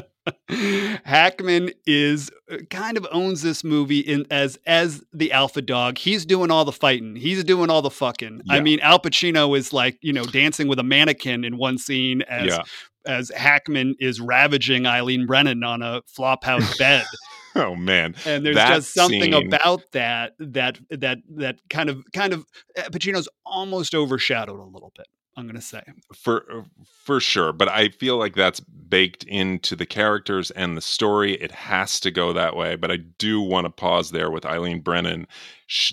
[1.05, 5.97] Hackman is uh, kind of owns this movie in as as the alpha dog.
[5.97, 7.15] He's doing all the fighting.
[7.15, 8.41] He's doing all the fucking.
[8.49, 12.21] I mean, Al Pacino is like you know dancing with a mannequin in one scene
[12.23, 12.63] as Yeah.
[13.05, 17.05] as Hackman is ravaging Eileen Brennan on a flophouse bed.
[17.59, 22.03] Oh man, and there's That just something scene- about that that that that kind of
[22.13, 22.45] kind of
[22.77, 25.07] uh, Pacino's almost overshadowed a little bit.
[25.35, 25.81] I'm gonna say.
[26.15, 26.65] for
[27.03, 31.51] for sure but i feel like that's baked into the characters and the story it
[31.51, 35.27] has to go that way but i do want to pause there with eileen brennan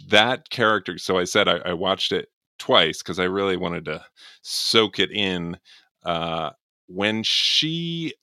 [0.08, 4.02] that character so i said i, I watched it twice because i really wanted to
[4.40, 5.58] soak it in
[6.06, 6.50] uh
[6.86, 8.14] when she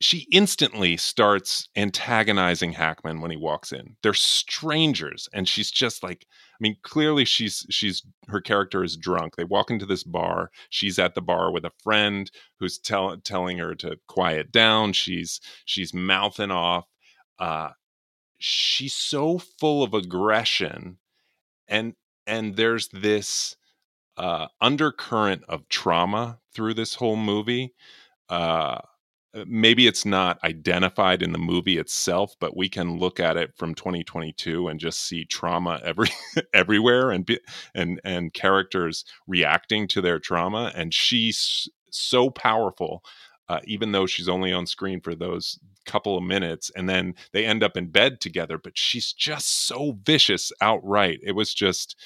[0.00, 3.96] she instantly starts antagonizing Hackman when he walks in.
[4.02, 9.34] They're strangers, and she's just like, I mean, clearly she's she's her character is drunk.
[9.36, 10.50] They walk into this bar.
[10.70, 12.30] She's at the bar with a friend
[12.60, 14.92] who's tell, telling her to quiet down.
[14.92, 16.86] She's she's mouthing off.
[17.38, 17.70] Uh,
[18.38, 20.98] she's so full of aggression,
[21.66, 21.94] and
[22.26, 23.56] and there's this
[24.16, 27.74] uh, undercurrent of trauma through this whole movie.
[28.28, 28.78] Uh,
[29.46, 33.74] maybe it's not identified in the movie itself, but we can look at it from
[33.74, 36.08] 2022 and just see trauma every
[36.54, 37.38] everywhere and be,
[37.74, 40.72] and and characters reacting to their trauma.
[40.74, 43.04] And she's so powerful,
[43.48, 47.44] uh, even though she's only on screen for those couple of minutes, and then they
[47.44, 48.58] end up in bed together.
[48.58, 51.20] But she's just so vicious outright.
[51.22, 51.96] It was just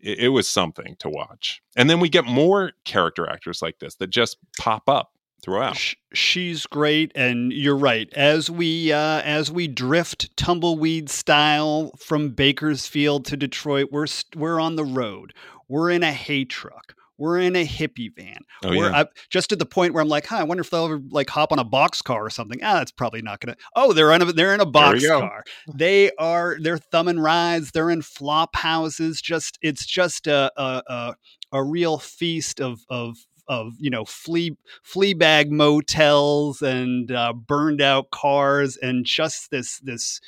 [0.00, 1.62] it was something to watch.
[1.76, 5.13] And then we get more character actors like this that just pop up
[5.44, 5.76] throughout.
[5.76, 8.12] Sh- she's great, and you're right.
[8.14, 14.58] As we uh, as we drift tumbleweed style from Bakersfield to Detroit, we're st- we're
[14.60, 15.34] on the road.
[15.68, 16.94] We're in a hay truck.
[17.16, 18.38] We're in a hippie van.
[18.64, 19.00] Oh, we're yeah.
[19.00, 21.30] up just to the point where I'm like, huh, I wonder if they'll ever like
[21.30, 22.58] hop on a box car or something.
[22.62, 23.56] Ah, that's probably not gonna.
[23.76, 25.44] Oh, they're in a they're in a box car.
[25.72, 27.70] They are they're thumbing rides.
[27.70, 29.20] They're in flop houses.
[29.22, 31.14] Just it's just a a a,
[31.52, 33.16] a real feast of of
[33.48, 39.78] of you know flea flea bag motels and uh, burned out cars and just this
[39.80, 40.20] this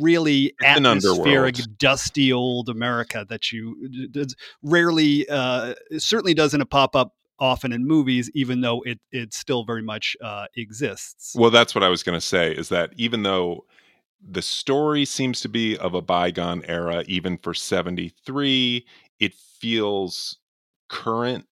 [0.00, 3.76] really an atmospheric dusty old America that you
[4.62, 9.82] rarely uh, certainly doesn't pop up often in movies even though it it still very
[9.82, 11.34] much uh, exists.
[11.36, 13.64] Well, that's what I was going to say is that even though
[14.28, 18.86] the story seems to be of a bygone era, even for 73,
[19.20, 20.38] it feels
[20.88, 21.46] current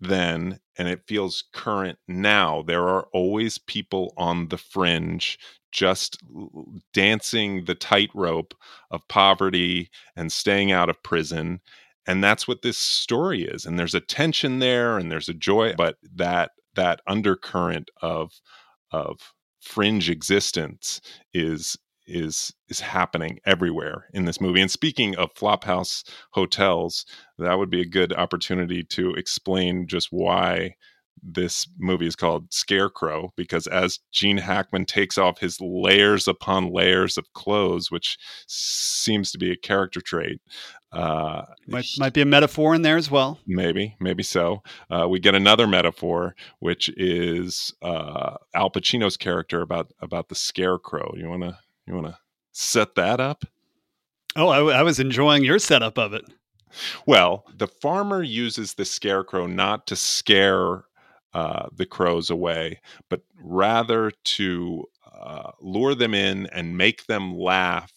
[0.00, 2.62] then and it feels current now.
[2.62, 5.38] There are always people on the fringe
[5.72, 6.18] just
[6.94, 8.54] dancing the tightrope
[8.90, 11.60] of poverty and staying out of prison.
[12.06, 13.66] And that's what this story is.
[13.66, 18.32] And there's a tension there and there's a joy, but that that undercurrent of
[18.90, 21.00] of fringe existence
[21.34, 21.76] is
[22.08, 24.60] is is happening everywhere in this movie.
[24.60, 27.04] And speaking of Flophouse hotels,
[27.38, 30.74] that would be a good opportunity to explain just why
[31.22, 37.18] this movie is called Scarecrow because as Gene Hackman takes off his layers upon layers
[37.18, 38.16] of clothes, which
[38.46, 40.40] seems to be a character trait,
[40.92, 43.38] uh, Might, might be a metaphor in there as well.
[43.46, 44.62] Maybe, maybe so.
[44.90, 51.14] Uh, we get another metaphor, which is uh, Al Pacino's character about about the scarecrow.
[51.14, 51.58] You wanna
[51.88, 52.18] you wanna
[52.52, 53.44] set that up?
[54.36, 56.24] Oh, I, I was enjoying your setup of it.
[57.06, 60.84] Well, the farmer uses the scarecrow not to scare
[61.32, 64.84] uh, the crows away, but rather to
[65.18, 67.92] uh, lure them in and make them laugh.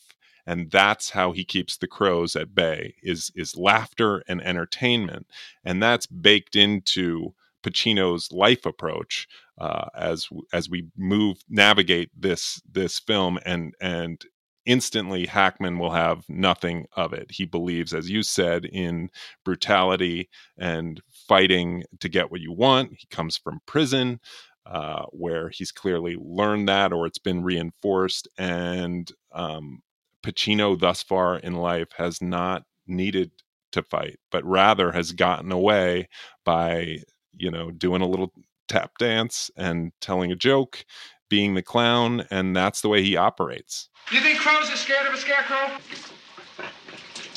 [0.48, 5.28] And that's how he keeps the crows at bay is is laughter and entertainment,
[5.64, 9.28] and that's baked into Pacino's life approach
[9.60, 14.22] uh, as as we move navigate this this film and and
[14.66, 17.32] instantly Hackman will have nothing of it.
[17.32, 19.10] He believes, as you said, in
[19.44, 22.92] brutality and fighting to get what you want.
[22.98, 24.20] He comes from prison.
[24.64, 29.82] Uh, where he's clearly learned that, or it's been reinforced, and um,
[30.24, 33.32] Pacino thus far in life has not needed
[33.72, 36.08] to fight, but rather has gotten away
[36.46, 37.00] by
[37.34, 38.32] you know doing a little
[38.72, 40.86] tap dance and telling a joke,
[41.30, 43.90] being the clown, and that's the way he operates.
[44.12, 45.78] You think crows are scared of a scarecrow?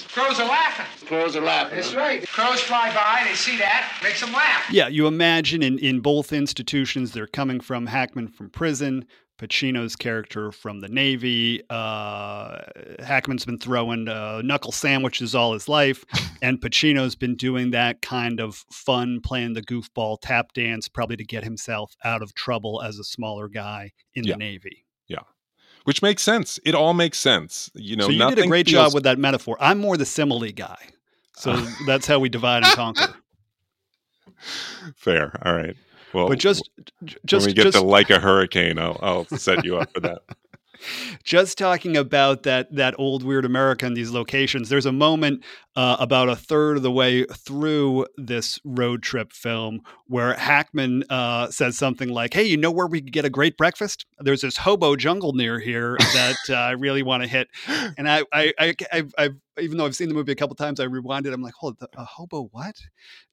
[0.09, 1.09] Crows are laughing.
[1.09, 1.75] Crows are laughing.
[1.75, 2.25] That's right.
[2.29, 4.65] Crows fly by, they see that, makes them laugh.
[4.71, 9.07] Yeah, you imagine in, in both institutions, they're coming from Hackman from prison,
[9.39, 11.61] Pacino's character from the Navy.
[11.69, 12.59] Uh,
[13.01, 16.05] Hackman's been throwing uh, knuckle sandwiches all his life,
[16.43, 21.25] and Pacino's been doing that kind of fun, playing the goofball tap dance, probably to
[21.25, 24.35] get himself out of trouble as a smaller guy in Yeah.
[24.35, 24.87] the Navy.
[25.09, 25.19] Yeah.
[25.85, 26.59] Which makes sense.
[26.65, 27.71] It all makes sense.
[27.75, 29.57] You know, so you did a great feels- job with that metaphor.
[29.61, 30.79] I'm more the simile guy.
[31.37, 33.15] So that's how we divide and conquer.
[34.97, 35.39] Fair.
[35.45, 35.77] All right.
[36.15, 36.71] Well, But just,
[37.25, 40.01] just, when we get just, to like a hurricane, I'll, I'll set you up for
[40.01, 40.23] that.
[41.25, 44.69] just talking about that that old weird America and these locations.
[44.69, 45.45] There's a moment
[45.77, 51.51] uh, about a third of the way through this road trip film where Hackman uh,
[51.51, 54.07] says something like, "Hey, you know where we could get a great breakfast?
[54.19, 57.49] There's this hobo jungle near here that uh, I really want to hit."
[57.97, 60.81] And I, I, I, I've, I've, even though I've seen the movie a couple times,
[60.81, 61.33] I rewinded.
[61.33, 62.77] I'm like, "Hold, a hobo what?"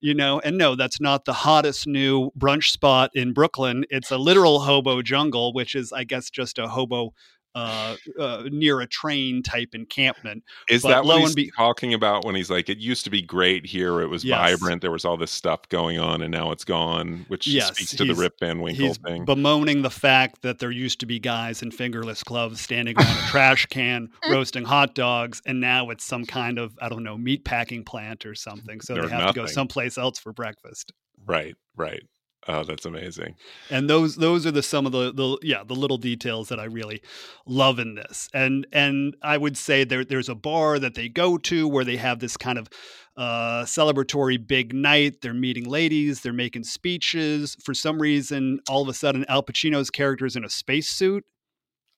[0.01, 0.39] You know?
[0.41, 3.85] And no, that's not the hottest new brunch spot in Brooklyn.
[3.89, 7.13] It's a literal hobo jungle, which is, I guess, just a hobo
[7.55, 10.43] uh, uh, near a train type encampment.
[10.69, 13.21] Is But that what he's be- talking about when he's like, it used to be
[13.21, 14.57] great here, it was Yes.
[14.59, 17.95] vibrant, there was all this stuff going on, and now it's gone, which Yes, speaks
[17.95, 19.25] to the Rip Van Winkle He's thing.
[19.25, 23.27] bemoaning the fact that there used to be guys in fingerless gloves standing on a
[23.27, 27.43] trash can roasting hot dogs, and now it's some kind of I don't know meat
[27.43, 28.79] packing plant or something.
[28.81, 30.93] So Or they have to go someplace else for breakfast.
[31.25, 32.03] right, right.
[32.47, 33.35] Oh, that's amazing.
[33.69, 36.63] and those those are the some of the the yeah the little details that I
[36.65, 37.01] really
[37.45, 38.29] love in this.
[38.33, 41.97] And and I would say there there's a bar that they go to where they
[41.97, 42.67] have this kind of
[43.15, 45.21] uh, celebratory big night.
[45.21, 46.21] They're meeting ladies.
[46.21, 47.55] They're making speeches.
[47.63, 51.23] For some reason all of a sudden Al Pacino's character is in a spacesuit.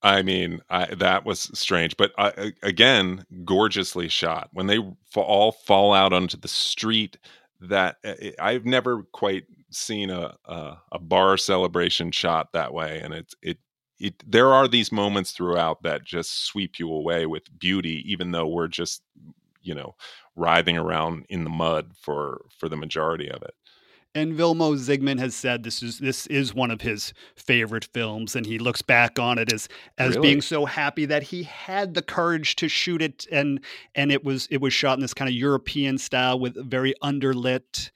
[0.02, 4.50] I mean, I, that was strange, but uh, again, gorgeously shot.
[4.52, 4.80] When they
[5.16, 7.18] all fall out onto the street,
[7.62, 9.46] that uh, I've never quite
[9.76, 13.58] seen a, a a bar celebration shot that way, and it's it
[14.00, 18.48] it there are these moments throughout that just sweep you away with beauty, even though
[18.48, 19.04] we're just
[19.62, 19.96] you know
[20.36, 23.54] writhing around in the mud for for the majority of it.
[24.16, 28.46] And Vilmos Zsigmond has said this is this is one of his favorite films, and
[28.46, 29.68] he looks back on it as
[29.98, 30.22] as Really?
[30.22, 33.60] being so happy that he had the courage to shoot it, and
[33.96, 37.90] and it was it was shot in this kind of European style with very underlit.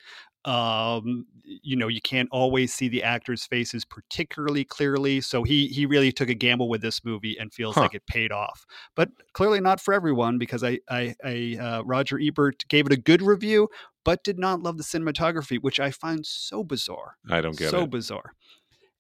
[0.43, 1.27] Um,
[1.61, 6.11] you know, you can't always see the actors' faces particularly clearly, so he he really
[6.11, 7.81] took a gamble with this movie and feels Huh.
[7.81, 8.65] like it paid off.
[8.95, 12.97] But clearly not for everyone because I I, I uh, Roger Ebert gave it a
[12.97, 13.69] good review,
[14.03, 17.17] but did not love the cinematography, which I find so bizarre.
[17.29, 17.71] I don't get it.
[17.71, 17.91] so it.
[17.91, 18.33] bizarre.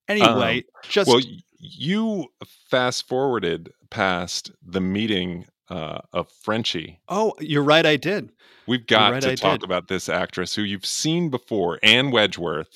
[0.07, 1.19] Anyway, Um, just well,
[1.59, 2.27] you
[2.69, 6.99] fast forwarded past the meeting uh, of Frenchie.
[7.09, 8.31] oh, you're right, I did.
[8.67, 9.65] We've got right, to I talk did.
[9.65, 12.67] about this actress who you've seen before, Ann Wedgeworth,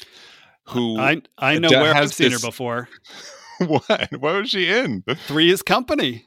[0.70, 2.88] who I I know da- where I've seen this- her before.
[3.60, 4.10] what?
[4.20, 5.04] What was she in?
[5.28, 6.26] Three is Company.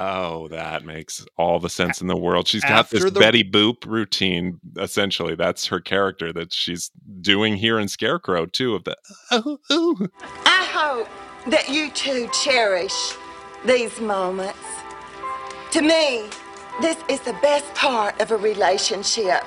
[0.00, 2.46] Oh, that makes all the sense in the world.
[2.46, 4.60] She's got this the- Betty Boop routine.
[4.78, 6.90] Essentially, that's her character that she's
[7.20, 8.74] doing here in Scarecrow too.
[8.76, 8.96] Of the
[9.32, 10.06] oh, oh.
[10.44, 11.08] I hope
[11.50, 12.92] that you two cherish
[13.64, 14.58] these moments.
[15.72, 16.30] To me,
[16.80, 19.44] this is the best part of a relationship.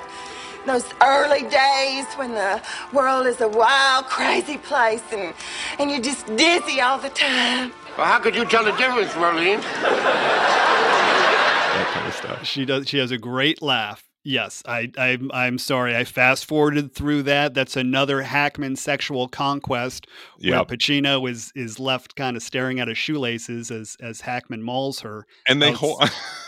[0.66, 2.62] Those early days when the
[2.92, 5.34] world is a wild, crazy place and,
[5.80, 7.72] and you're just dizzy all the time.
[7.98, 9.62] Well, how could you tell the difference, Marlene?
[11.72, 12.46] that kind of stuff.
[12.46, 12.88] She does.
[12.88, 14.11] She has a great laugh.
[14.24, 15.30] Yes, I, I'm.
[15.34, 15.96] I'm sorry.
[15.96, 17.54] I fast forwarded through that.
[17.54, 20.06] That's another Hackman sexual conquest
[20.40, 20.68] where Yep.
[20.68, 25.26] Pacino is is left kind of staring at his shoelaces as as Hackman mauls her.
[25.48, 26.02] and they hold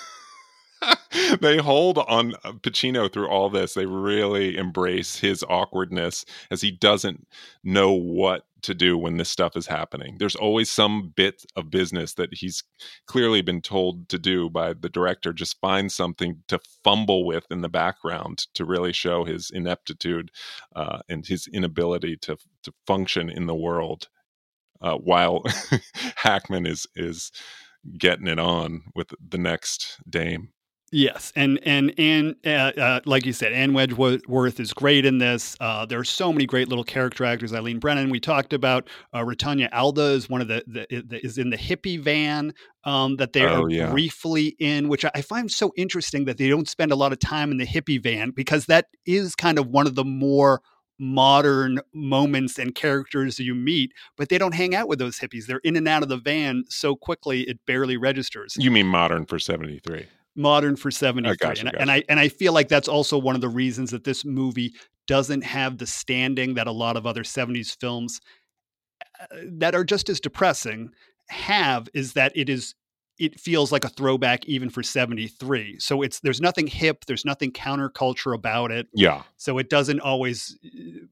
[1.41, 3.74] they hold on uh, Pacino through all this.
[3.74, 7.26] They really embrace his awkwardness as he doesn't
[7.62, 10.16] know what to do when this stuff is happening.
[10.18, 12.64] There's always some bit of business that he's
[13.07, 15.32] clearly been told to do by the director.
[15.32, 20.30] Just find something to fumble with in the background to really show his ineptitude
[20.74, 24.09] uh, and his inability to to function in the world.
[24.80, 25.43] Uh, while
[26.16, 27.30] Hackman is is
[27.99, 30.53] getting it on with the next dame.
[30.97, 32.49] Yes, and and and uh,
[32.80, 35.57] uh, like you said, Ann Wedgeworth is great in this.
[35.59, 37.53] Uh, there are so many great little character actors.
[37.53, 38.88] Eileen Brennan, we talked about.
[39.12, 43.16] Uh, Rutanya Alda is one of the, the, the is in the hippie van um,
[43.16, 43.90] that they Oh, are yeah.
[43.90, 47.18] briefly in, which I- I find so interesting that they don't spend a lot of
[47.18, 50.62] time in the hippie van because that is kind of one of the more
[51.01, 55.47] modern moments and characters you meet, but they don't hang out with those hippies.
[55.47, 59.26] They're in and out of the van so quickly it barely registers You mean modern
[59.26, 60.07] for 73?
[60.37, 61.80] Modern for 73 gotcha, and, gotcha.
[61.80, 64.72] and i and i feel like that's also one of the reasons that this movie
[65.07, 68.20] doesn't have the standing that a lot of other 70s films
[69.20, 70.91] uh, that are just as depressing
[71.28, 72.74] have is that it is
[73.18, 77.53] it feels like a throwback even for 73 so it's there's nothing hip there's nothing
[77.53, 79.22] counterculture about it Yeah.
[79.37, 81.07] so it doesn't always uh,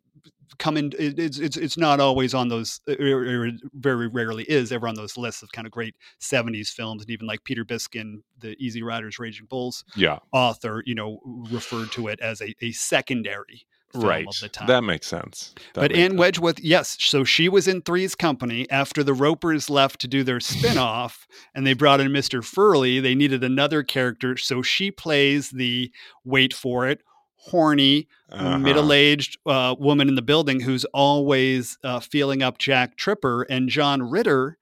[0.58, 4.72] come in it's it's, it's not always on those uh, or, or very rarely is
[4.72, 8.22] ever on those lists of kind of great 70s films and even like peter Biskind
[8.38, 10.18] the easy riders raging bulls Yeah.
[10.32, 14.26] author you know referred to it as a, a secondary film Right.
[14.26, 15.54] of the time That makes sense.
[15.74, 16.16] That but Ann.
[16.16, 16.96] Wedgeworth, yes.
[16.98, 21.66] So she was in Three's Company after the Ropers left to do their spin-off and
[21.66, 22.42] they brought in Mr.
[22.42, 23.00] Furley.
[23.00, 24.38] They needed another character.
[24.38, 25.92] So she plays the
[26.24, 27.02] wait for it,
[27.46, 28.58] horny, Uh-huh.
[28.58, 34.02] middle-aged uh, woman in the building who's always uh, feeling up Jack Tripper and John
[34.02, 34.58] Ritter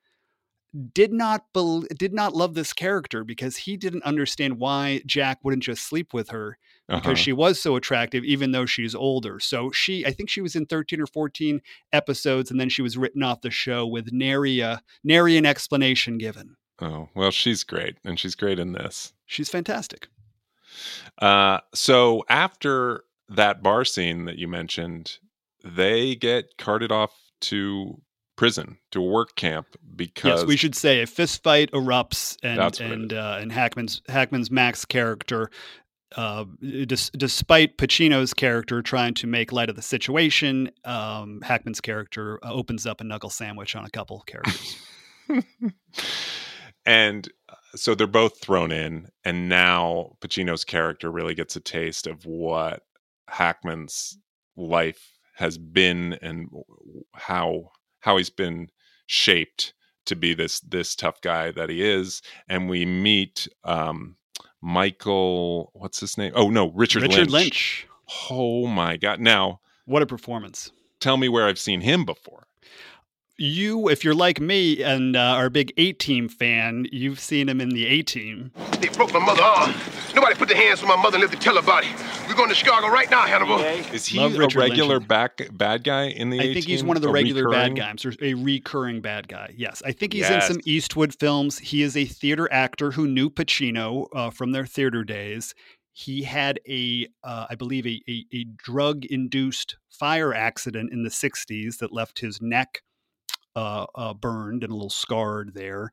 [0.94, 5.64] did not bel did not love this character because he didn't understand why Jack wouldn't
[5.64, 6.58] just sleep with her
[6.88, 7.14] because Uh-huh.
[7.16, 9.40] she was so attractive even though she's older.
[9.40, 11.60] So she I think she was in 13 or 14
[11.92, 16.18] episodes and then she was written off the show with nary a nary an explanation
[16.18, 16.54] given.
[16.80, 17.96] Oh, well, she's great.
[18.04, 19.12] And she's great in this.
[19.26, 20.06] She's fantastic.
[21.20, 25.18] Uh, so after that bar scene that you mentioned,
[25.64, 27.12] they get carted off
[27.42, 28.00] to
[28.36, 32.80] prison, to a work camp because Yes, we should say a fist fight erupts and
[32.80, 35.50] and uh, and Hackman's Hackman's Max character
[36.16, 42.38] uh, dis- despite Pacino's character trying to make light of the situation, um, Hackman's character
[42.42, 44.76] uh, opens up a knuckle sandwich on a couple characters.
[46.86, 47.28] and
[47.74, 52.82] so they're both thrown in and now pacino's character really gets a taste of what
[53.28, 54.18] hackman's
[54.56, 56.48] life has been and
[57.14, 58.68] how how he's been
[59.06, 59.72] shaped
[60.06, 64.16] to be this this tough guy that he is and we meet um
[64.60, 67.32] michael what's his name oh no richard, Richard lynch.
[67.32, 67.86] Lynch.
[68.30, 70.70] oh my god now What a performance.
[71.00, 72.46] tell me where I've seen him before.
[73.44, 77.48] You, if you're like me and uh, are a big A Team fan, you've seen
[77.48, 78.52] him in the A Team.
[78.80, 79.72] They broke my mother arm.
[80.14, 81.88] Nobody put their hands on my mother and lived to tell about it.
[82.28, 83.58] We're going to Chicago right now, Hannibal.
[83.94, 85.08] Is he Love a Richard regular Lynch.
[85.08, 86.38] back bad guy in the?
[86.38, 87.76] I think he's one of the A regular recurring?
[87.76, 89.54] bad guys, or a recurring bad guy.
[89.56, 90.46] Yes, I think he's Yes.
[90.50, 91.60] in some Eastwood films.
[91.60, 95.54] He is a theater actor who knew Pacino uh, from their theater days.
[95.94, 101.78] He had a, uh, I believe, a, a, a drug-induced fire accident in the '60s
[101.78, 102.82] that left his neck
[103.56, 105.92] uh, uh, burned and a little scarred there.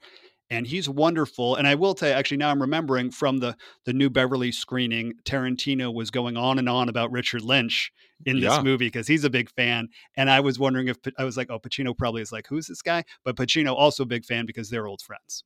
[0.49, 1.55] And he's wonderful.
[1.55, 5.13] And I will tell you, actually, now I'm remembering from the the New Beverly screening,
[5.25, 7.91] Tarantino was going on and on about Richard Lynch
[8.25, 8.61] in this Yeah.
[8.61, 9.89] movie because he's a big fan.
[10.15, 12.81] And I was wondering if I was like, oh, Pacino probably is like, who's this
[12.81, 13.03] guy?
[13.25, 15.43] But Pacino also a big fan because they're old friends.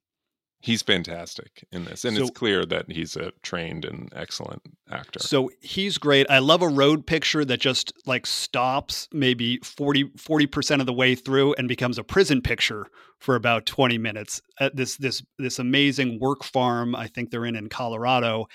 [0.63, 5.19] He's fantastic in this, and So- it's clear that he's a trained and excellent actor.
[5.19, 6.27] So he's great.
[6.29, 11.15] I love a road picture that just like stops maybe 40 40% of the way
[11.15, 12.85] through and becomes a prison picture
[13.19, 14.41] for about twenty minutes.
[14.59, 18.45] Uh, this this this amazing work farm I think they're in in Colorado.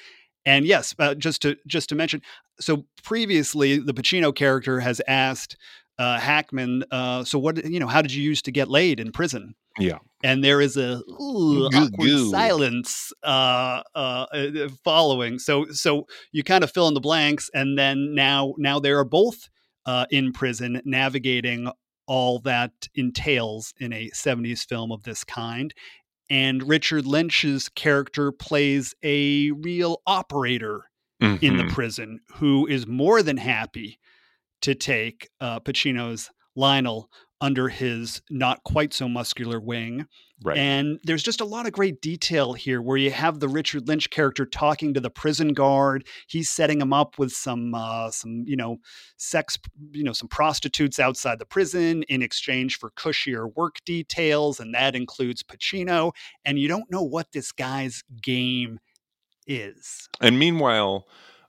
[0.45, 2.23] And yes, uh, just to just to mention,
[2.61, 5.57] so previously the Pacino character has asked
[5.99, 9.13] uh, Hackman, uh, so what you know, how did you use to get laid in
[9.13, 9.55] prison?
[9.79, 12.31] yeah, and there is a ooh, Goo awkward goo.
[12.31, 15.39] silence uh, uh, uh, following.
[15.39, 19.05] So so you kind of fill in the blanks, and then now now they are
[19.05, 19.49] both
[19.87, 21.71] uh, in prison, navigating
[22.07, 25.73] all that entails in a '70s film of this kind.
[26.29, 30.85] And Richard Lynch's character plays a real operator
[31.21, 31.69] in the Mhm.
[31.71, 33.99] prison who is more than happy
[34.63, 40.07] to take uh, Pacino's Lionel under his not quite so muscular wing.
[40.43, 40.57] right.
[40.57, 44.09] And there's just a lot of great detail here where you have the Richard Lynch
[44.09, 46.07] character talking to the prison guard.
[46.29, 48.79] He's setting him up with some uh, some, you know,
[49.19, 49.59] sex,
[49.93, 54.59] you know, some prostitutes outside the prison in exchange for cushier work details.
[54.59, 56.13] And that includes Pacino.
[56.45, 58.79] And you don't know what this guy's game
[59.47, 60.09] is.
[60.23, 61.07] And meanwhile,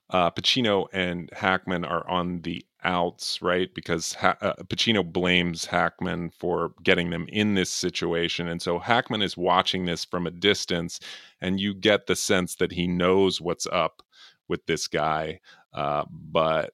[0.10, 3.74] uh, Pacino and Hackman are on the outs, right?
[3.74, 8.48] Because ha- uh, Pacino blames Hackman for getting them in this situation.
[8.48, 11.00] And so Hackman is watching this from a distance,
[11.42, 14.02] and you get the sense that he knows what's up
[14.48, 15.40] with this guy.
[15.74, 16.74] Uh, but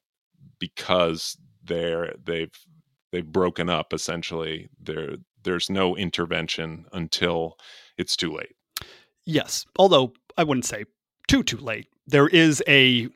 [0.60, 2.58] because they're they've
[3.12, 7.58] they've broken up essentially there there's no intervention until
[7.97, 8.56] it's too late
[9.26, 10.86] Yes, although I wouldn't say
[11.28, 11.88] too too late.
[12.06, 13.10] There is a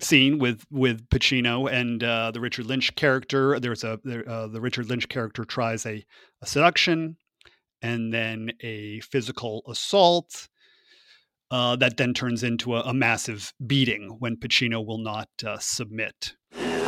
[0.00, 3.58] scene with with Pacino and uh, the Richard Lynch character.
[3.58, 6.04] There's a there, uh, the Richard Lynch character tries a,
[6.42, 7.16] a seduction
[7.82, 10.48] and then a physical assault.
[11.48, 16.34] Uh, that then turns into a, a massive beating when Pacino will not uh, submit.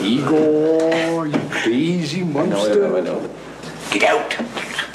[0.03, 2.87] Igor, you crazy monster.
[2.87, 3.35] I know, I know.
[3.93, 4.37] Get out.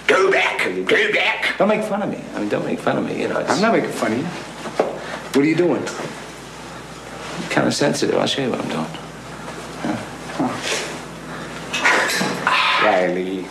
[0.06, 0.60] Go back.
[0.86, 1.58] Go back.
[1.58, 2.22] Don't make fun of me.
[2.36, 3.40] I mean, don't make fun of me, you know.
[3.40, 4.26] It's, I'm not making fun of you.
[4.26, 5.82] What are you doing?
[7.50, 8.18] Kind of sensitive.
[8.18, 8.88] I'll show you what I'm doing.
[12.84, 13.44] Riley,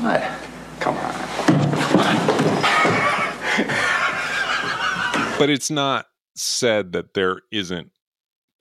[0.00, 0.22] What?
[0.80, 1.12] come on.
[5.38, 7.92] but it's not said that there isn't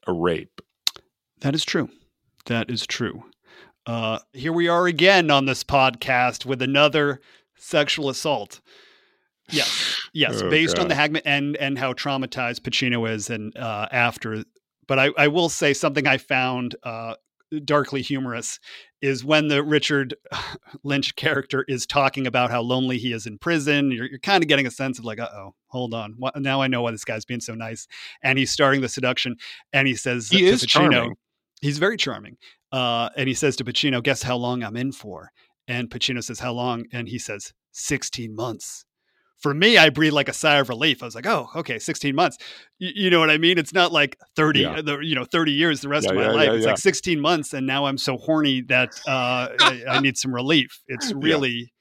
[0.06, 0.62] a rape
[1.40, 1.90] That is true.
[2.46, 3.24] That is true.
[3.88, 7.20] Uh, here we are again on this podcast with another
[7.58, 8.62] sexual assault.
[9.50, 13.88] Yes, yes, Oh, based on the Hackman and and how traumatized Pacino is, and uh,
[13.92, 14.44] after.
[14.92, 17.14] But I, I will say something I found uh,
[17.64, 18.60] darkly humorous
[19.02, 20.16] is when the Richard
[20.84, 23.92] Lynch character is talking about how lonely he is in prison.
[23.92, 26.62] You're, you're kind of getting a sense of like, uh oh, hold on, what, now
[26.62, 27.88] I know why this guy's being so nice.
[28.22, 29.38] And he's starting the seduction,
[29.72, 31.16] and he says He to is Pacino, charming.
[31.62, 32.36] He's very charming.
[32.74, 35.32] Uh, and he says to Pacino, guess how long I'm in for?
[35.70, 36.84] And Pacino says, how long?
[36.92, 38.84] And he says, 16 months.
[39.42, 41.02] For me, I breathed like a sigh of relief.
[41.02, 42.38] I was like, oh, okay, 16 months.
[42.80, 43.58] Y- you know what I mean?
[43.58, 44.82] It's not like 30, Yeah.
[44.82, 46.50] the, you know, 30 years the rest Yeah, of my yeah, life.
[46.52, 47.54] it's like 16 months.
[47.54, 50.80] And now I'm so horny that uh, I, I need some relief.
[50.88, 51.74] It's really,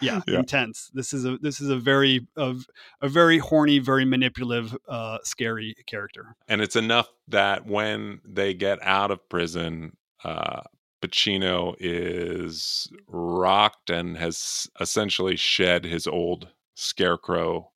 [0.00, 0.38] yeah, Yeah.
[0.38, 0.90] intense.
[0.94, 2.54] This is a, this is a very, a,
[3.02, 6.36] a very horny, very manipulative, uh, scary character.
[6.46, 10.62] and it's enough that when they get out of prison uh
[11.00, 16.48] Pacino is rocked and has essentially shed his old
[16.78, 17.70] scarecrow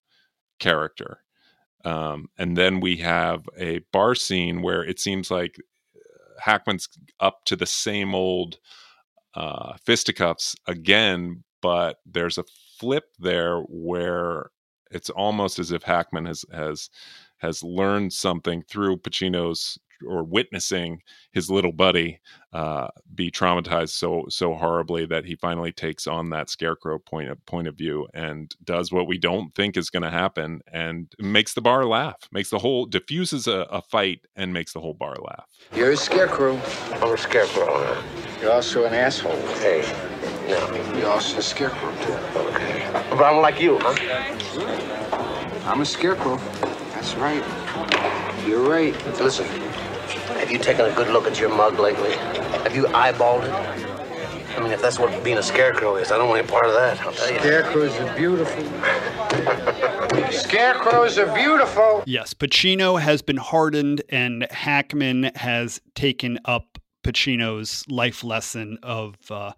[0.59, 1.19] character.
[1.85, 5.57] Um, and then we have a bar scene where it seems like
[5.97, 6.89] uh, Hackman's
[7.19, 8.59] up to the same old
[9.35, 12.45] uh, fisticuffs again, but there's a
[12.79, 14.51] flip there where
[14.91, 16.91] it's almost as if Hackman has has
[17.39, 21.01] has learned something through Pacino's or witnessing
[21.33, 22.21] his little buddy
[22.53, 27.45] uh, be traumatized so so horribly that he finally takes on that scarecrow point of
[27.47, 31.55] point of view and does what we don't think is going to happen and makes
[31.55, 35.17] the bar laugh, makes the whole diffuses a, a fight and makes the whole bar
[35.17, 35.47] laugh.
[35.75, 36.61] You're a scarecrow.
[37.01, 38.03] I'm a scarecrow, huh?
[38.41, 39.37] You're also an asshole.
[39.59, 39.83] Hey,
[40.49, 40.99] no.
[40.99, 42.13] You're also a scarecrow, too.
[42.39, 42.91] Okay.
[43.11, 43.95] But I'm like you, huh?
[45.65, 46.37] I'm a scarecrow.
[46.93, 47.43] That's right.
[48.47, 48.95] You're right.
[49.21, 49.47] Listen,
[50.43, 52.11] have you taken a good look at your mug lately?
[52.65, 54.59] Have you eyeballed it?
[54.59, 56.73] I mean, if that's what being a scarecrow is, I don't want any part of
[56.73, 57.39] that, I'll tell you.
[57.39, 58.65] Scarecrows are beautiful.
[60.33, 62.03] Scarecrows are beautiful.
[62.07, 69.53] Yes, Pacino has been hardened, and Hackman has taken up Pacino's life lesson of uh,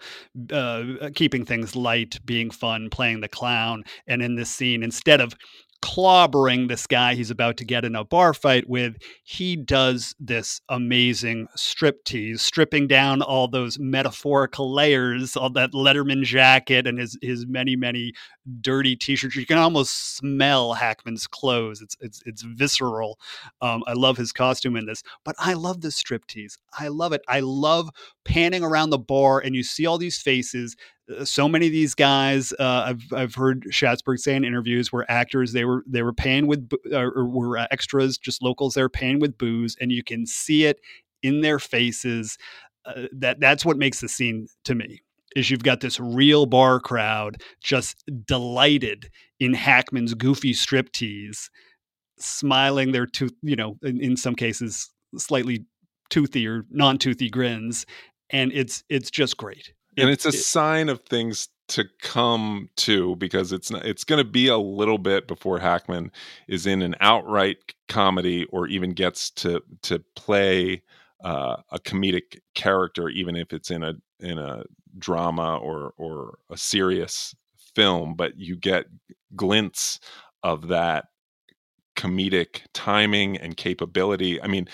[0.52, 3.84] uh, keeping things light, being fun, playing the clown.
[4.06, 5.34] And in this scene, instead of
[5.82, 10.60] clobbering this guy he's about to get in a bar fight with, he does this
[10.68, 17.46] amazing striptease, stripping down all those metaphorical layers, all that Letterman jacket and his his
[17.46, 18.12] many many
[18.60, 19.36] dirty t-shirts.
[19.36, 21.80] You can almost smell Hackman's clothes.
[21.80, 23.18] It's it's it's visceral.
[23.60, 26.58] Um, I love his costume in this, but I love the striptease.
[26.78, 27.22] I love it.
[27.28, 27.90] I love
[28.24, 30.76] panning around the bar and you see all these faces
[31.14, 35.04] uh, so many of these guys uh, I've I've heard Schatzberg say in interviews were
[35.08, 38.88] actors they were they were paying with uh, or were extras just locals they were
[38.88, 40.80] paying with booze and you can see it
[41.22, 42.38] in their faces
[42.86, 45.02] uh, that that's what makes the scene to me
[45.36, 49.10] is you've got this real bar crowd just delighted
[49.40, 51.50] in Hackman's goofy striptease
[52.18, 55.66] smiling their tooth you know in, in some cases slightly
[56.10, 57.84] toothy or non-toothy grins
[58.34, 63.16] and it's it's just great and it's a it, sign of things to come to
[63.16, 66.12] because it's not, it's going to be a little bit before Hackman
[66.46, 67.56] is in an outright
[67.88, 70.82] comedy or even gets to to play
[71.22, 74.64] uh, a comedic character, even if it's in a in a
[74.98, 77.34] drama or or a serious
[77.74, 78.14] film.
[78.14, 78.86] But you get
[79.34, 80.00] glints
[80.42, 81.06] of that
[81.96, 84.42] comedic timing and capability.
[84.42, 84.68] I mean,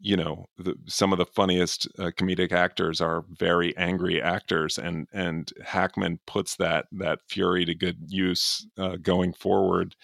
[0.00, 5.08] you know the, some of the funniest uh, comedic actors are very angry actors and
[5.12, 9.94] and hackman puts that that fury to good use uh, going forward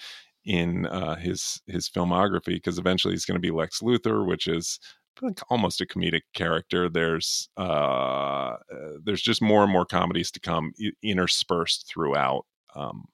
[0.45, 4.78] in uh, his his filmography because eventually he's going to be lex luthor which is
[5.22, 6.88] like almost a comedic character.
[6.88, 8.57] There's uh, uh,
[9.05, 10.72] there's just more and more comedies to come
[11.03, 13.05] interspersed throughout um,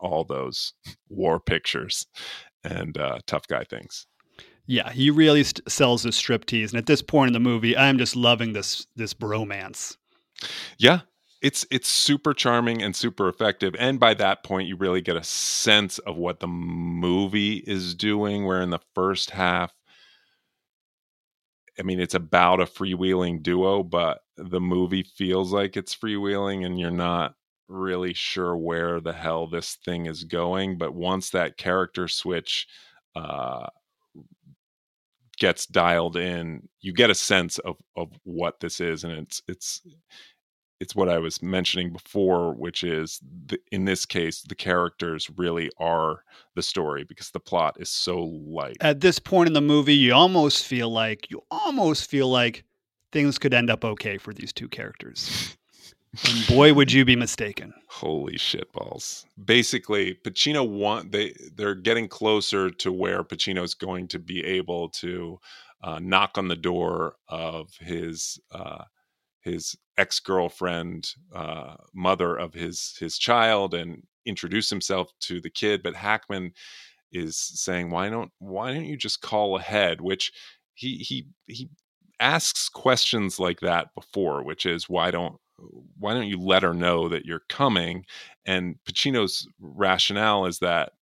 [0.00, 0.74] all those
[1.08, 2.06] war pictures
[2.64, 4.06] and uh, tough guy things
[4.66, 7.98] yeah, he really st- sells the striptease, and at this point in the movie, I'm
[7.98, 9.96] just loving this this bromance.
[10.78, 11.00] Yeah,
[11.40, 15.24] it's it's super charming and super effective, and by that point, you really get a
[15.24, 18.44] sense of what the movie is doing.
[18.44, 19.72] Where in the first half,
[21.78, 26.78] I mean, it's about a freewheeling duo, but the movie feels like it's freewheeling, and
[26.78, 27.34] you're not
[27.68, 30.76] really sure where the hell this thing is going.
[30.78, 32.66] But once that character switch
[33.14, 33.66] uh,
[35.38, 39.82] gets dialed in, you get a sense of of what this is, and it's it's
[40.80, 45.70] it's what I was mentioning before, which is the, in this case, the characters really
[45.78, 46.22] are
[46.54, 48.76] the story because the plot is so light.
[48.80, 52.64] At this point in the movie, you almost feel like you almost feel like
[53.12, 55.56] things could end up okay for these two characters.
[56.24, 57.74] And boy, would you be mistaken.
[57.88, 59.26] Holy shit balls.
[59.44, 65.38] Basically, Pacino want they they're getting closer to where Pacino's going to be able to
[65.82, 68.84] uh, knock on the door of his uh,
[69.40, 75.82] his ex-girlfriend, uh, mother of his his child, and introduce himself to the kid.
[75.82, 76.52] But Hackman
[77.12, 80.32] is saying, "Why don't Why don't you just call ahead?" Which
[80.74, 81.68] he he he
[82.20, 85.38] asks questions like that before, which is, "Why don't
[85.98, 88.04] why don't you let her know that you're coming?
[88.44, 90.92] And Pacino's rationale is that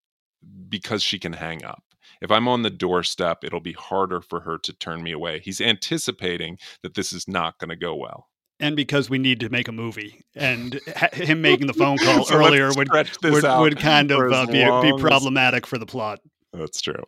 [0.68, 1.82] because she can hang up.
[2.20, 5.40] If I'm on the doorstep, it'll be harder for her to turn me away.
[5.40, 8.28] He's anticipating that this is not going to go well.
[8.60, 10.80] And because we need to make a movie, and
[11.12, 14.98] him making the phone call so earlier would would, would, kind of uh, be, be
[14.98, 16.20] problematic for the plot.
[16.52, 17.02] That's true.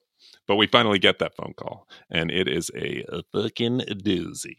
[0.46, 4.56] But we finally get that phone call, and it is a, a fucking doozy.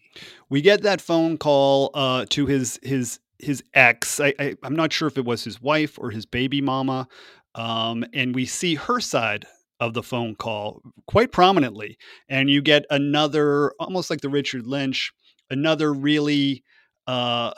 [0.49, 4.19] We get that phone call uh, to his his his ex.
[4.19, 7.07] I, I, am not sure if it was his wife or his baby mama,
[7.55, 9.45] um, and we see her side
[9.79, 11.97] of the phone call quite prominently.
[12.29, 15.11] And you get another, almost like the Richard Lynch,
[15.49, 16.63] another really
[17.07, 17.53] uh,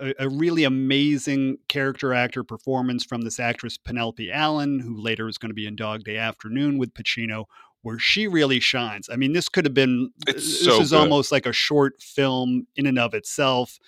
[0.00, 5.38] a, a, really amazing character actor performance from this actress Penelope Allen, who later is
[5.38, 7.46] going to be in Dog Day Afternoon with Pacino,
[7.82, 9.08] where she really shines.
[9.10, 10.98] I mean, this could have been It's this so is good.
[11.00, 13.78] almost like a short film in and of itself.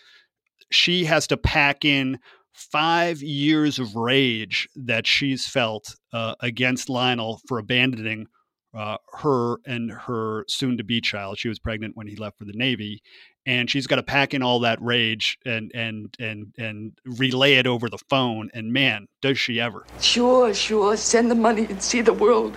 [0.70, 2.18] She has to pack in
[2.52, 8.26] five years of rage that she's felt uh, against Lionel for abandoning
[8.74, 11.38] uh, her and her soon to be child.
[11.38, 13.02] She was pregnant when he left for the Navy.
[13.46, 17.66] And she's got to pack in all that rage and and and and relay it
[17.66, 18.50] over the phone.
[18.54, 19.84] And man, does she ever!
[20.00, 20.96] Sure, sure.
[20.96, 22.56] Send the money and see the world.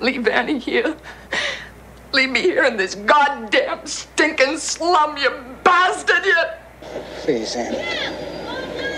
[0.00, 0.96] Leave Annie here.
[2.12, 5.30] Leave me here in this goddamn stinking slum, you
[5.62, 6.42] bastard, you!
[7.20, 7.76] Please, Annie.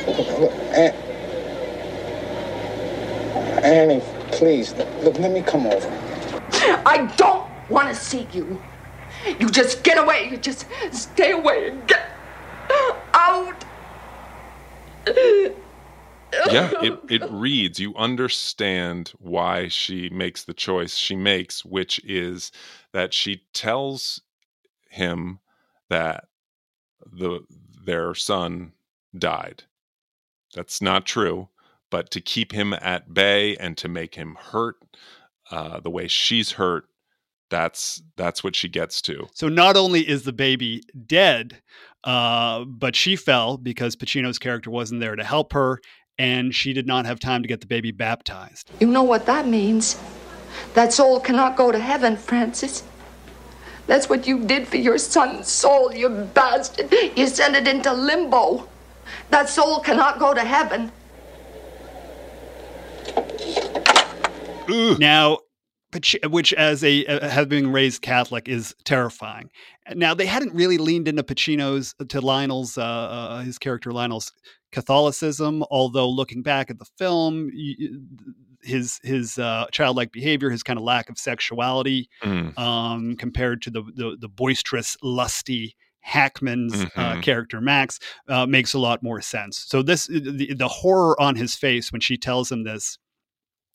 [0.07, 0.95] Look, look, An-
[3.64, 4.01] Annie,
[4.33, 4.73] please.
[5.03, 5.89] Look, let me come over.
[6.87, 8.62] I don't want to see you.
[9.39, 10.29] You just get away.
[10.31, 12.11] You just stay away and get
[13.14, 13.64] out.
[16.51, 22.53] yeah it, it reads you understand why she makes the choice she makes which is
[22.93, 24.21] that she tells
[24.89, 25.41] him
[25.89, 26.27] that
[27.12, 27.41] the
[27.85, 28.73] their son
[29.18, 29.64] died
[30.55, 31.49] that's not true
[31.91, 34.77] but to keep him at bay and to make him hurt
[35.51, 36.85] uh, the way she's hurt
[37.51, 41.61] that's that's what she gets to So not only is the baby dead,
[42.05, 45.80] uh, but she fell because Pacino's character wasn't there to help her,
[46.18, 48.70] and she did not have time to get the baby baptized.
[48.80, 49.98] You know what that means?
[50.74, 52.82] That soul cannot go to heaven, Francis.
[53.86, 56.92] That's what you did for your son's soul, you bastard.
[57.16, 58.68] You sent it into limbo.
[59.30, 60.92] That soul cannot go to heaven.
[64.68, 65.49] Now, Pac-
[66.28, 69.51] which as a uh, having raised Catholic is terrifying.
[69.95, 74.32] Now they hadn't really leaned into Pacino's to Lionel's uh, uh, his character Lionel's
[74.72, 77.51] Catholicism, although looking back at the film,
[78.62, 82.57] his his uh, childlike behavior, his kind of lack of sexuality, Mm.
[82.59, 86.86] um, compared to the, the the boisterous, lusty Hackman's uh,
[87.16, 87.22] Mhm.
[87.22, 89.59] character Max, uh, makes a lot more sense.
[89.66, 92.99] So this the, the horror on his face when she tells him this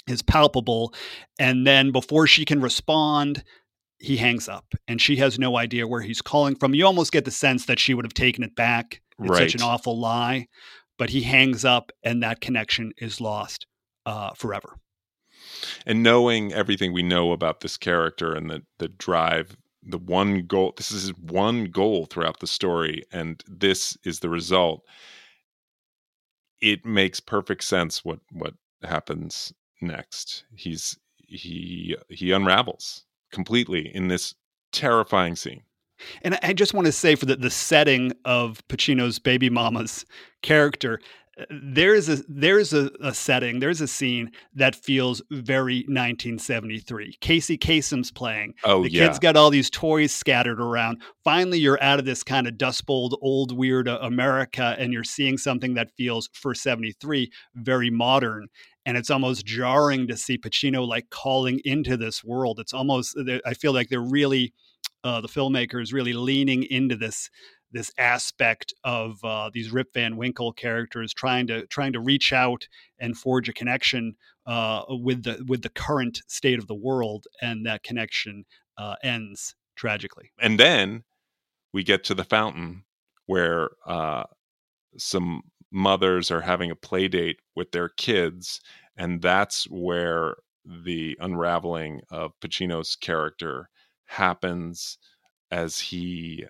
[0.08, 0.94] is palpable.
[1.40, 3.44] And then before she can respond,
[4.00, 6.74] he hangs up and she has no idea where he's calling from.
[6.74, 9.02] You almost get the sense that she would have taken it back.
[9.20, 10.48] It's such an awful lie.
[10.98, 13.66] But he hangs up and that connection is lost
[14.06, 14.78] uh, forever.
[15.86, 20.74] and knowing everything we know about this character and the the drive the one goal
[20.78, 24.84] this is one goal throughout the story and this is the result
[26.62, 28.54] it makes perfect sense what what
[28.84, 30.46] happens next.
[30.56, 34.36] He's he he unravels completely in this
[34.72, 35.64] terrifying scene.
[36.22, 40.06] And I- just want to say for the, the setting of Pacino's baby mama's
[40.42, 41.00] character,
[41.40, 47.18] uh, there's a there's a, a setting, there's a scene that feels very 1973.
[47.20, 48.54] Casey Kasem's playing.
[48.64, 49.08] Oh, the yeah.
[49.08, 51.02] kid's got all these toys scattered around.
[51.24, 55.04] Finally, you're out of this kind of dust bowl, old weird uh, America, and you're
[55.04, 58.48] seeing something that feels for 73 very modern.
[58.86, 62.60] And it's almost jarring to see Pacino like calling into this world.
[62.60, 64.54] It's almost I feel like they're really
[65.04, 67.30] uh, the filmmakers really leaning into this
[67.76, 72.68] this aspect of uh, these Rip Van Winkle characters trying to trying to reach out
[73.00, 74.16] and forge a connection
[74.48, 78.46] uh, with the with the current state of the world, and that connection
[78.78, 80.32] uh, ends tragically.
[80.40, 81.04] and then
[81.74, 82.86] we get to the fountain
[83.26, 84.24] where uh,
[84.98, 88.62] some mothers are having a play date with their kids
[88.96, 93.70] and that's where the unraveling of pacino's character
[94.06, 94.98] happens
[95.52, 96.46] as he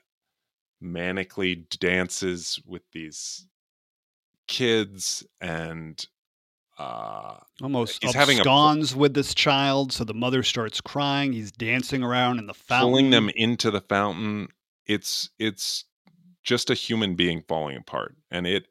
[0.85, 3.47] manically dances with these
[4.47, 6.05] kids and
[6.77, 11.31] uh Almost he's having a absconds with this child, so the mother starts crying.
[11.33, 12.89] He's dancing around in the fountain.
[12.91, 14.49] pulling them into the fountain
[14.85, 15.85] it's it's
[16.43, 18.67] just a human being falling apart and it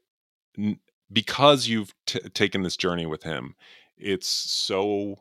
[0.57, 0.79] n-
[1.13, 3.57] because you've t- taken this journey with him
[3.97, 5.17] it's so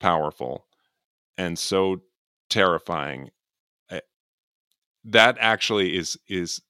[0.00, 0.66] powerful
[1.36, 2.00] and so
[2.50, 3.30] terrifying
[5.08, 6.60] that actually is is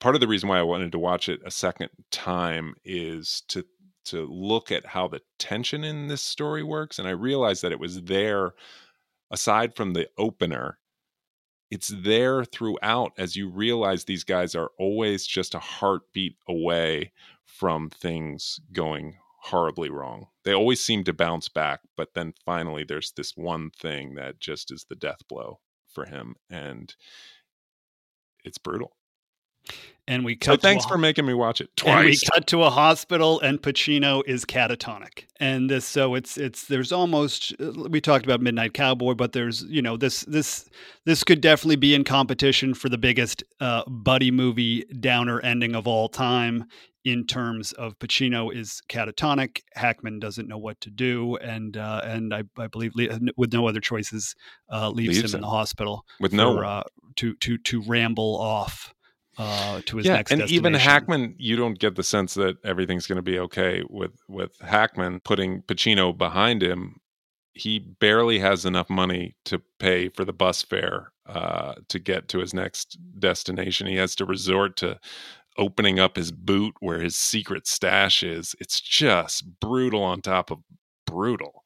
[0.00, 3.64] part of the reason why I wanted to watch it a second time is to
[4.06, 7.80] to look at how the tension in this story works and I realized that it
[7.80, 8.52] was there
[9.30, 10.78] aside from the opener
[11.70, 17.12] it's there throughout as you realize these guys are always just a heartbeat away
[17.44, 20.26] from things going horribly wrong.
[20.44, 24.72] They always seem to bounce back, but then finally there's this one thing that just
[24.72, 25.60] is the death blow
[25.94, 26.94] for him and
[28.44, 28.92] it's brutal.
[30.08, 30.62] And we So cut.
[30.62, 34.22] thanks a, for making me watch it And we cut to a hospital, and Pacino
[34.26, 35.26] is catatonic.
[35.38, 39.62] And this, so it's it's there's almost uh, we talked about Midnight Cowboy, but there's
[39.64, 40.68] you know this this
[41.04, 45.86] this could definitely be in competition for the biggest uh, buddy movie downer ending of
[45.86, 46.64] all time.
[47.04, 52.34] In terms of Pacino is catatonic, Hackman doesn't know what to do, and uh, and
[52.34, 54.34] I, I believe le- with no other choices
[54.70, 56.82] uh, leaves, Leaves him in the hospital With for, no uh,
[57.16, 58.92] to to to ramble off
[59.38, 60.74] uh, to his yeah, next and even.
[60.74, 65.20] Hackman, you don't get the sense that everything's going to be okay with with Hackman
[65.20, 67.00] putting Pacino behind him.
[67.54, 72.38] He barely has enough money to pay for the bus fare uh, to get to
[72.38, 73.86] his next destination.
[73.86, 74.98] He has to resort to
[75.58, 78.54] opening up his boot where his secret stash is.
[78.60, 80.58] It's just brutal on top of
[81.06, 81.64] brutal.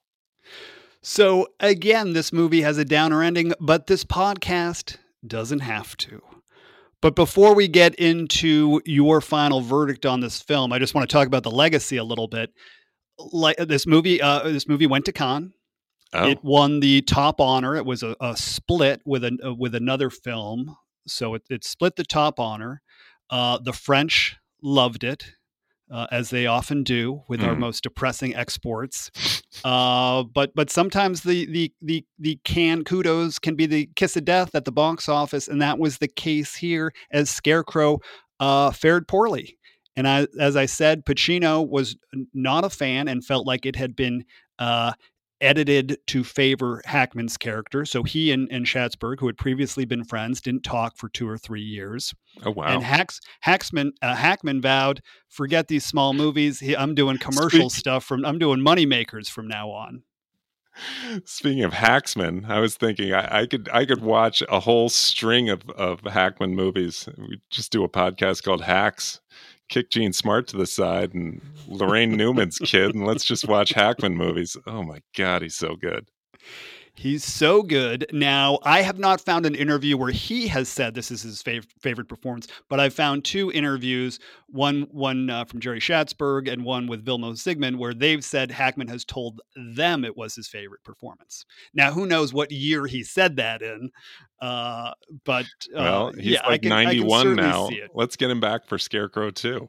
[1.03, 6.22] So again, this movie has a downer ending, but this podcast doesn't have to.
[7.03, 11.12] But before we get into your final verdict on this film, I just want to
[11.12, 12.51] talk about the legacy a little bit.
[13.18, 15.53] Like this movie, uh, this movie went to Cannes.
[16.14, 16.28] Oh.
[16.28, 17.76] It won the top honor.
[17.76, 20.76] It was a, a split with an uh, with another film,
[21.07, 22.80] so it, it split the top honor.
[23.31, 25.25] Uh, the French loved it,
[25.91, 27.59] uh, as they often do with our Mm.
[27.61, 29.11] most depressing exports.
[29.64, 34.25] Uh, but but sometimes the the the the Cannes kudos can be the kiss of
[34.25, 37.99] death at the box office, and that was the case here as Scarecrow
[38.41, 39.59] uh, fared poorly.
[39.97, 41.97] And I, as I said, Pacino was
[42.33, 44.25] not a fan and felt like it had been
[44.59, 44.93] uh,
[45.41, 47.85] edited to favor Hackman's character.
[47.85, 51.39] So he and, and Schatzberg, who had previously been friends, didn't talk for two or
[51.39, 52.14] three years.
[52.45, 52.66] Oh wow!
[52.66, 56.61] And Hacks, Hacksman, uh, Hackman vowed, "Forget these small movies.
[56.61, 58.24] He, I'm doing commercial stuff from.
[58.24, 60.03] I'm doing money makers from now on."
[61.24, 65.49] Speaking of Hacksman, I was thinking I, I could I could watch a whole string
[65.49, 67.09] of, of Hackman movies.
[67.16, 69.20] We just do a podcast called Hacks.
[69.68, 74.16] Kick Jean Smart to the side and Laraine Newman's kid, and let's just watch Hackman
[74.16, 74.56] movies.
[74.66, 76.08] Oh my god, he's so good.
[76.97, 78.07] He's so good.
[78.12, 81.66] Now, I have not found an interview where he has said this is his fav-
[81.80, 86.86] favorite performance, but I've found two interviews, one one uh, from Jerry Schatzberg and one
[86.86, 89.40] with Vilmos Zsigmond, where they've said Hackman has told
[89.74, 91.45] them it was his favorite performance.
[91.74, 93.90] Now, who knows what year he said that in?
[94.40, 94.92] Uh,
[95.24, 97.42] but uh, Well, he's yeah, like can- I can ninety one certainly
[97.80, 97.88] now.
[97.95, 99.68] Let's get him back for Scarecrow too.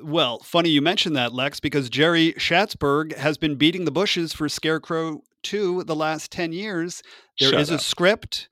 [0.00, 4.48] Well, funny you mentioned that, Lex, because Jerry Schatzberg has been beating the bushes for
[4.48, 7.02] Scarecrow 2 the last 10 years.
[7.40, 7.80] There is Shut a up.
[7.80, 8.48] script.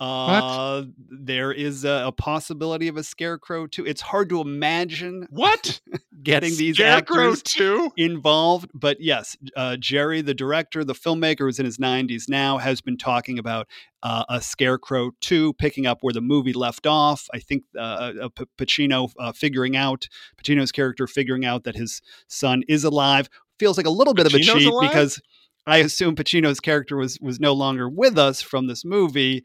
[0.00, 3.84] Uh, there is a, a possibility of a Scarecrow 2.
[3.84, 5.80] It's hard to imagine what
[6.22, 8.70] getting these Scarecrow actors 2 involved.
[8.72, 12.96] But yes, uh, Jerry, the director, the filmmaker, who's in his 90s now, has been
[12.96, 13.68] talking about
[14.02, 17.26] uh, a Scarecrow 2, picking up where the movie left off.
[17.34, 20.08] I think uh, uh, P- Pacino uh, figuring out,
[20.42, 23.28] Pacino's character figuring out that his son is alive.
[23.58, 24.90] Feels like a little bit of a cheat alive?
[24.90, 25.20] because
[25.66, 29.44] I assume Pacino's character was was no longer with us from this movie.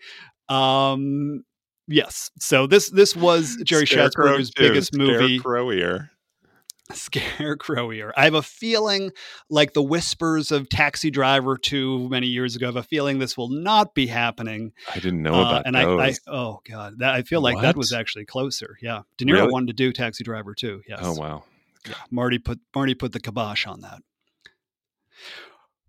[0.50, 1.44] Um,
[1.88, 5.40] yes, so this this was Jerry Scarecrow Schatzberger's biggest movie.
[5.40, 6.10] Scarecrowier.
[6.92, 8.12] Scarecrowier.
[8.16, 9.12] I have a feeling
[9.50, 12.68] like the whispers of Taxi Driver 2 many years ago.
[12.68, 14.72] I have a feeling this will not be happening.
[14.94, 16.20] I didn't know Uh, about and I, I, those.
[16.28, 18.78] oh god, that I feel like that was actually closer.
[18.84, 19.52] Yeah, De Niro Really?
[19.52, 20.84] wanted to do Taxi Driver 2.
[20.88, 21.00] Yes.
[21.02, 21.44] Oh wow.
[22.12, 24.02] Marty put Marty put the kibosh on that.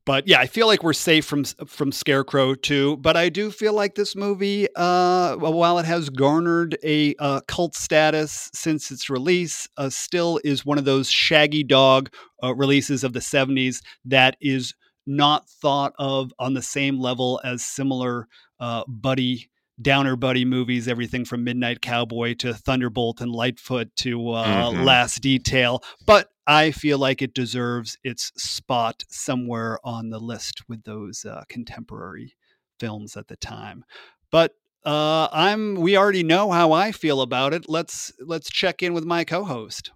[0.07, 2.97] But yeah, I feel like we're safe from from Scarecrow too.
[2.99, 7.75] But I do feel like this movie, uh, while it has garnered a uh, cult
[7.75, 12.11] status since its release, uh, still is one of those Shaggy Dog
[12.43, 14.75] uh, releases of the '70s that is
[15.09, 18.29] not thought of on the same level as similar
[18.61, 19.51] uh, buddy
[19.81, 24.85] downer buddy movies, everything from Midnight Cowboy to Thunderbolt and Lightfoot to uh, Mhm.
[24.85, 25.83] Last Detail.
[26.07, 31.43] But I feel like it deserves its spot somewhere on the list with those uh,
[31.49, 32.37] contemporary
[32.79, 33.85] films at the time.
[34.31, 34.55] But
[34.85, 37.69] uh, I'm we already know how I feel about it.
[37.69, 39.91] Let's let's check in with my co-host.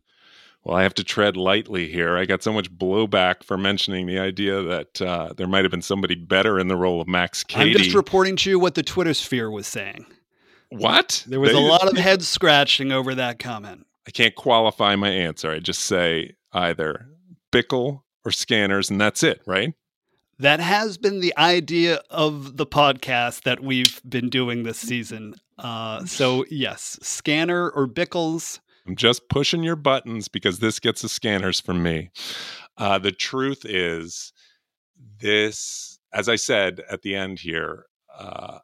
[0.64, 2.16] Well, I have to tread lightly here.
[2.18, 5.80] I got so much blowback for mentioning the idea that uh, there might have been
[5.82, 7.70] somebody better in the role of Max Cady.
[7.72, 10.04] I'm just reporting to you what the Twitter sphere was saying.
[10.68, 11.24] what?
[11.26, 13.86] There was They- a lot of head scratching over that comment.
[14.06, 15.50] I can't qualify my answer.
[15.50, 17.06] I just say either
[17.52, 19.72] Bickle or Scanners, and that's it, right?
[20.38, 25.34] That has been the idea of the podcast that we've been doing this season.
[25.58, 28.60] Uh, so yes, Scanner or Bickles.
[28.90, 32.10] I'm just pushing your buttons because this gets the scanners from me.
[32.76, 34.32] Uh, the truth is,
[35.20, 37.86] this, as I said at the end here,
[38.18, 38.58] uh,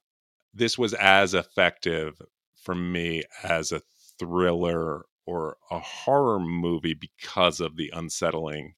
[0.52, 2.20] this was as effective
[2.60, 3.82] for me as a
[4.18, 8.74] thriller or a horror movie because of the unsettling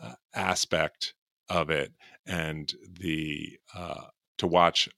[0.00, 1.14] uh, aspect
[1.48, 1.92] of it
[2.24, 4.04] and the uh,
[4.38, 4.88] to watch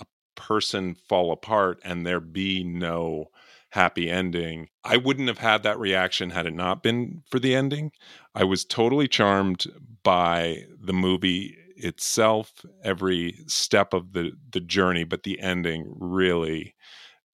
[0.00, 3.26] a person fall apart and there be no
[3.70, 4.68] happy ending.
[4.84, 7.92] I wouldn't have had that reaction had it not been for the ending.
[8.34, 9.64] I was totally charmed
[10.02, 12.52] by the movie itself,
[12.84, 16.74] every step of the the journey, but the ending really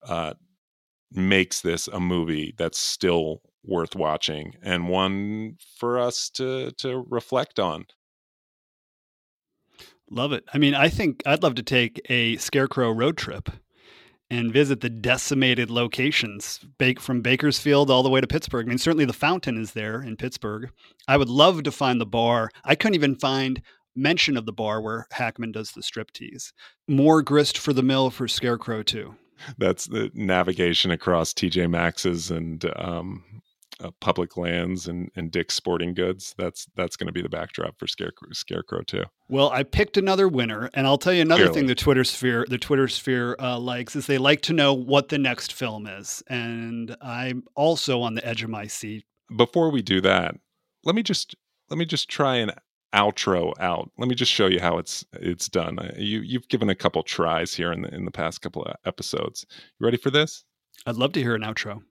[0.06, 0.34] uh,
[1.10, 7.58] makes this a movie that's still worth watching and one for us to to reflect
[7.58, 7.86] on.
[10.10, 10.44] Love it.
[10.52, 13.48] I mean, I think I'd love to take a Scarecrow road trip
[14.30, 16.60] and visit the decimated locations
[16.98, 18.66] from Bakersfield all the way to Pittsburgh.
[18.66, 20.70] I mean, certainly the fountain is there in Pittsburgh.
[21.06, 22.50] I would love to find the bar.
[22.64, 23.60] I couldn't even find
[23.94, 26.52] mention of the bar where Hackman does the striptease.
[26.88, 29.14] More grist for the mill for Scarecrow too.
[29.58, 33.24] That's the navigation across TJ Maxx's and um,
[33.80, 36.34] uh, public lands and, and Dick's Sporting Goods.
[36.38, 39.04] That's that's going to be the backdrop for Scarecrow, Scarecrow too.
[39.28, 42.58] Well, I picked another winner, and I'll tell you another thing the Twitter sphere the
[42.58, 46.96] Twitter sphere uh, likes is they like to know what the next film is, and
[47.00, 49.04] I'm also on the edge of my seat.
[49.36, 50.36] Before we do that,
[50.84, 51.34] let me just
[51.70, 52.52] let me just try an
[52.94, 53.90] outro out.
[53.98, 55.78] Let me just show you how it's it's done.
[55.96, 59.44] You you've given a couple tries here in the in the past couple of episodes.
[59.50, 60.44] You ready for this?
[60.86, 61.82] I'd love to hear an outro.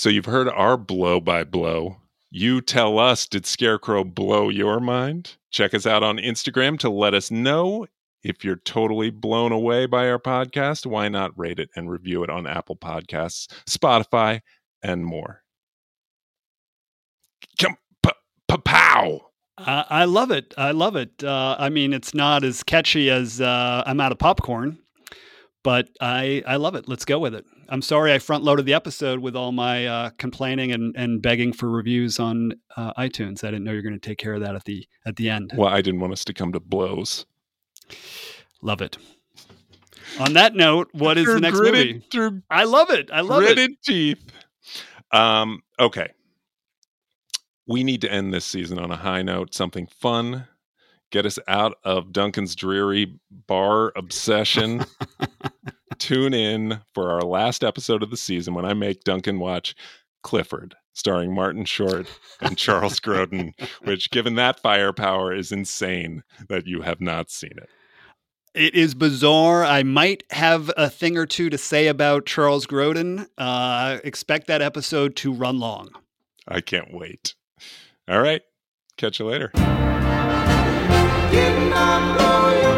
[0.00, 1.98] So you've heard our blow by blow.
[2.30, 5.36] You tell us, did Scarecrow blow your mind?
[5.50, 7.86] Check us out on Instagram to let us know
[8.22, 10.86] if you're totally blown away by our podcast.
[10.86, 14.40] Why not rate it and review it on Apple Podcasts, Spotify,
[14.82, 15.42] and more?
[17.60, 17.76] Come,
[18.64, 19.20] pow!
[19.58, 20.54] Uh, I love it.
[20.56, 21.22] I love it.
[21.22, 24.78] Uh, I mean, it's not as catchy as uh, I'm out of popcorn,
[25.62, 26.88] but I I love it.
[26.88, 27.44] Let's go with it.
[27.70, 31.52] I'm sorry I front loaded the episode with all my uh, complaining and, and begging
[31.52, 33.44] for reviews on uh, iTunes.
[33.44, 35.52] I didn't know you're going to take care of that at the at the end.
[35.56, 37.26] Well, I didn't want us to come to blows.
[38.60, 38.98] Love it.
[40.18, 42.42] On that note, what is the next gritted, movie?
[42.50, 43.08] I love it.
[43.12, 43.82] I love gritted it.
[43.84, 44.32] teeth.
[45.12, 46.08] Um, okay.
[47.68, 50.48] We need to end this season on a high note, something fun,
[51.10, 54.84] get us out of Duncan's dreary bar obsession.
[56.00, 59.76] Tune in for our last episode of the season when I make Duncan watch
[60.22, 62.06] Clifford, starring Martin Short
[62.40, 67.68] and Charles Grodin, which, given that firepower, is insane that you have not seen it.
[68.54, 69.62] It is bizarre.
[69.62, 73.28] I might have a thing or two to say about Charles Grodin.
[73.38, 75.90] Uh, expect that episode to run long.
[76.48, 77.34] I can't wait.
[78.08, 78.40] All right.
[78.96, 79.52] Catch you later.
[81.32, 82.69] Yeah.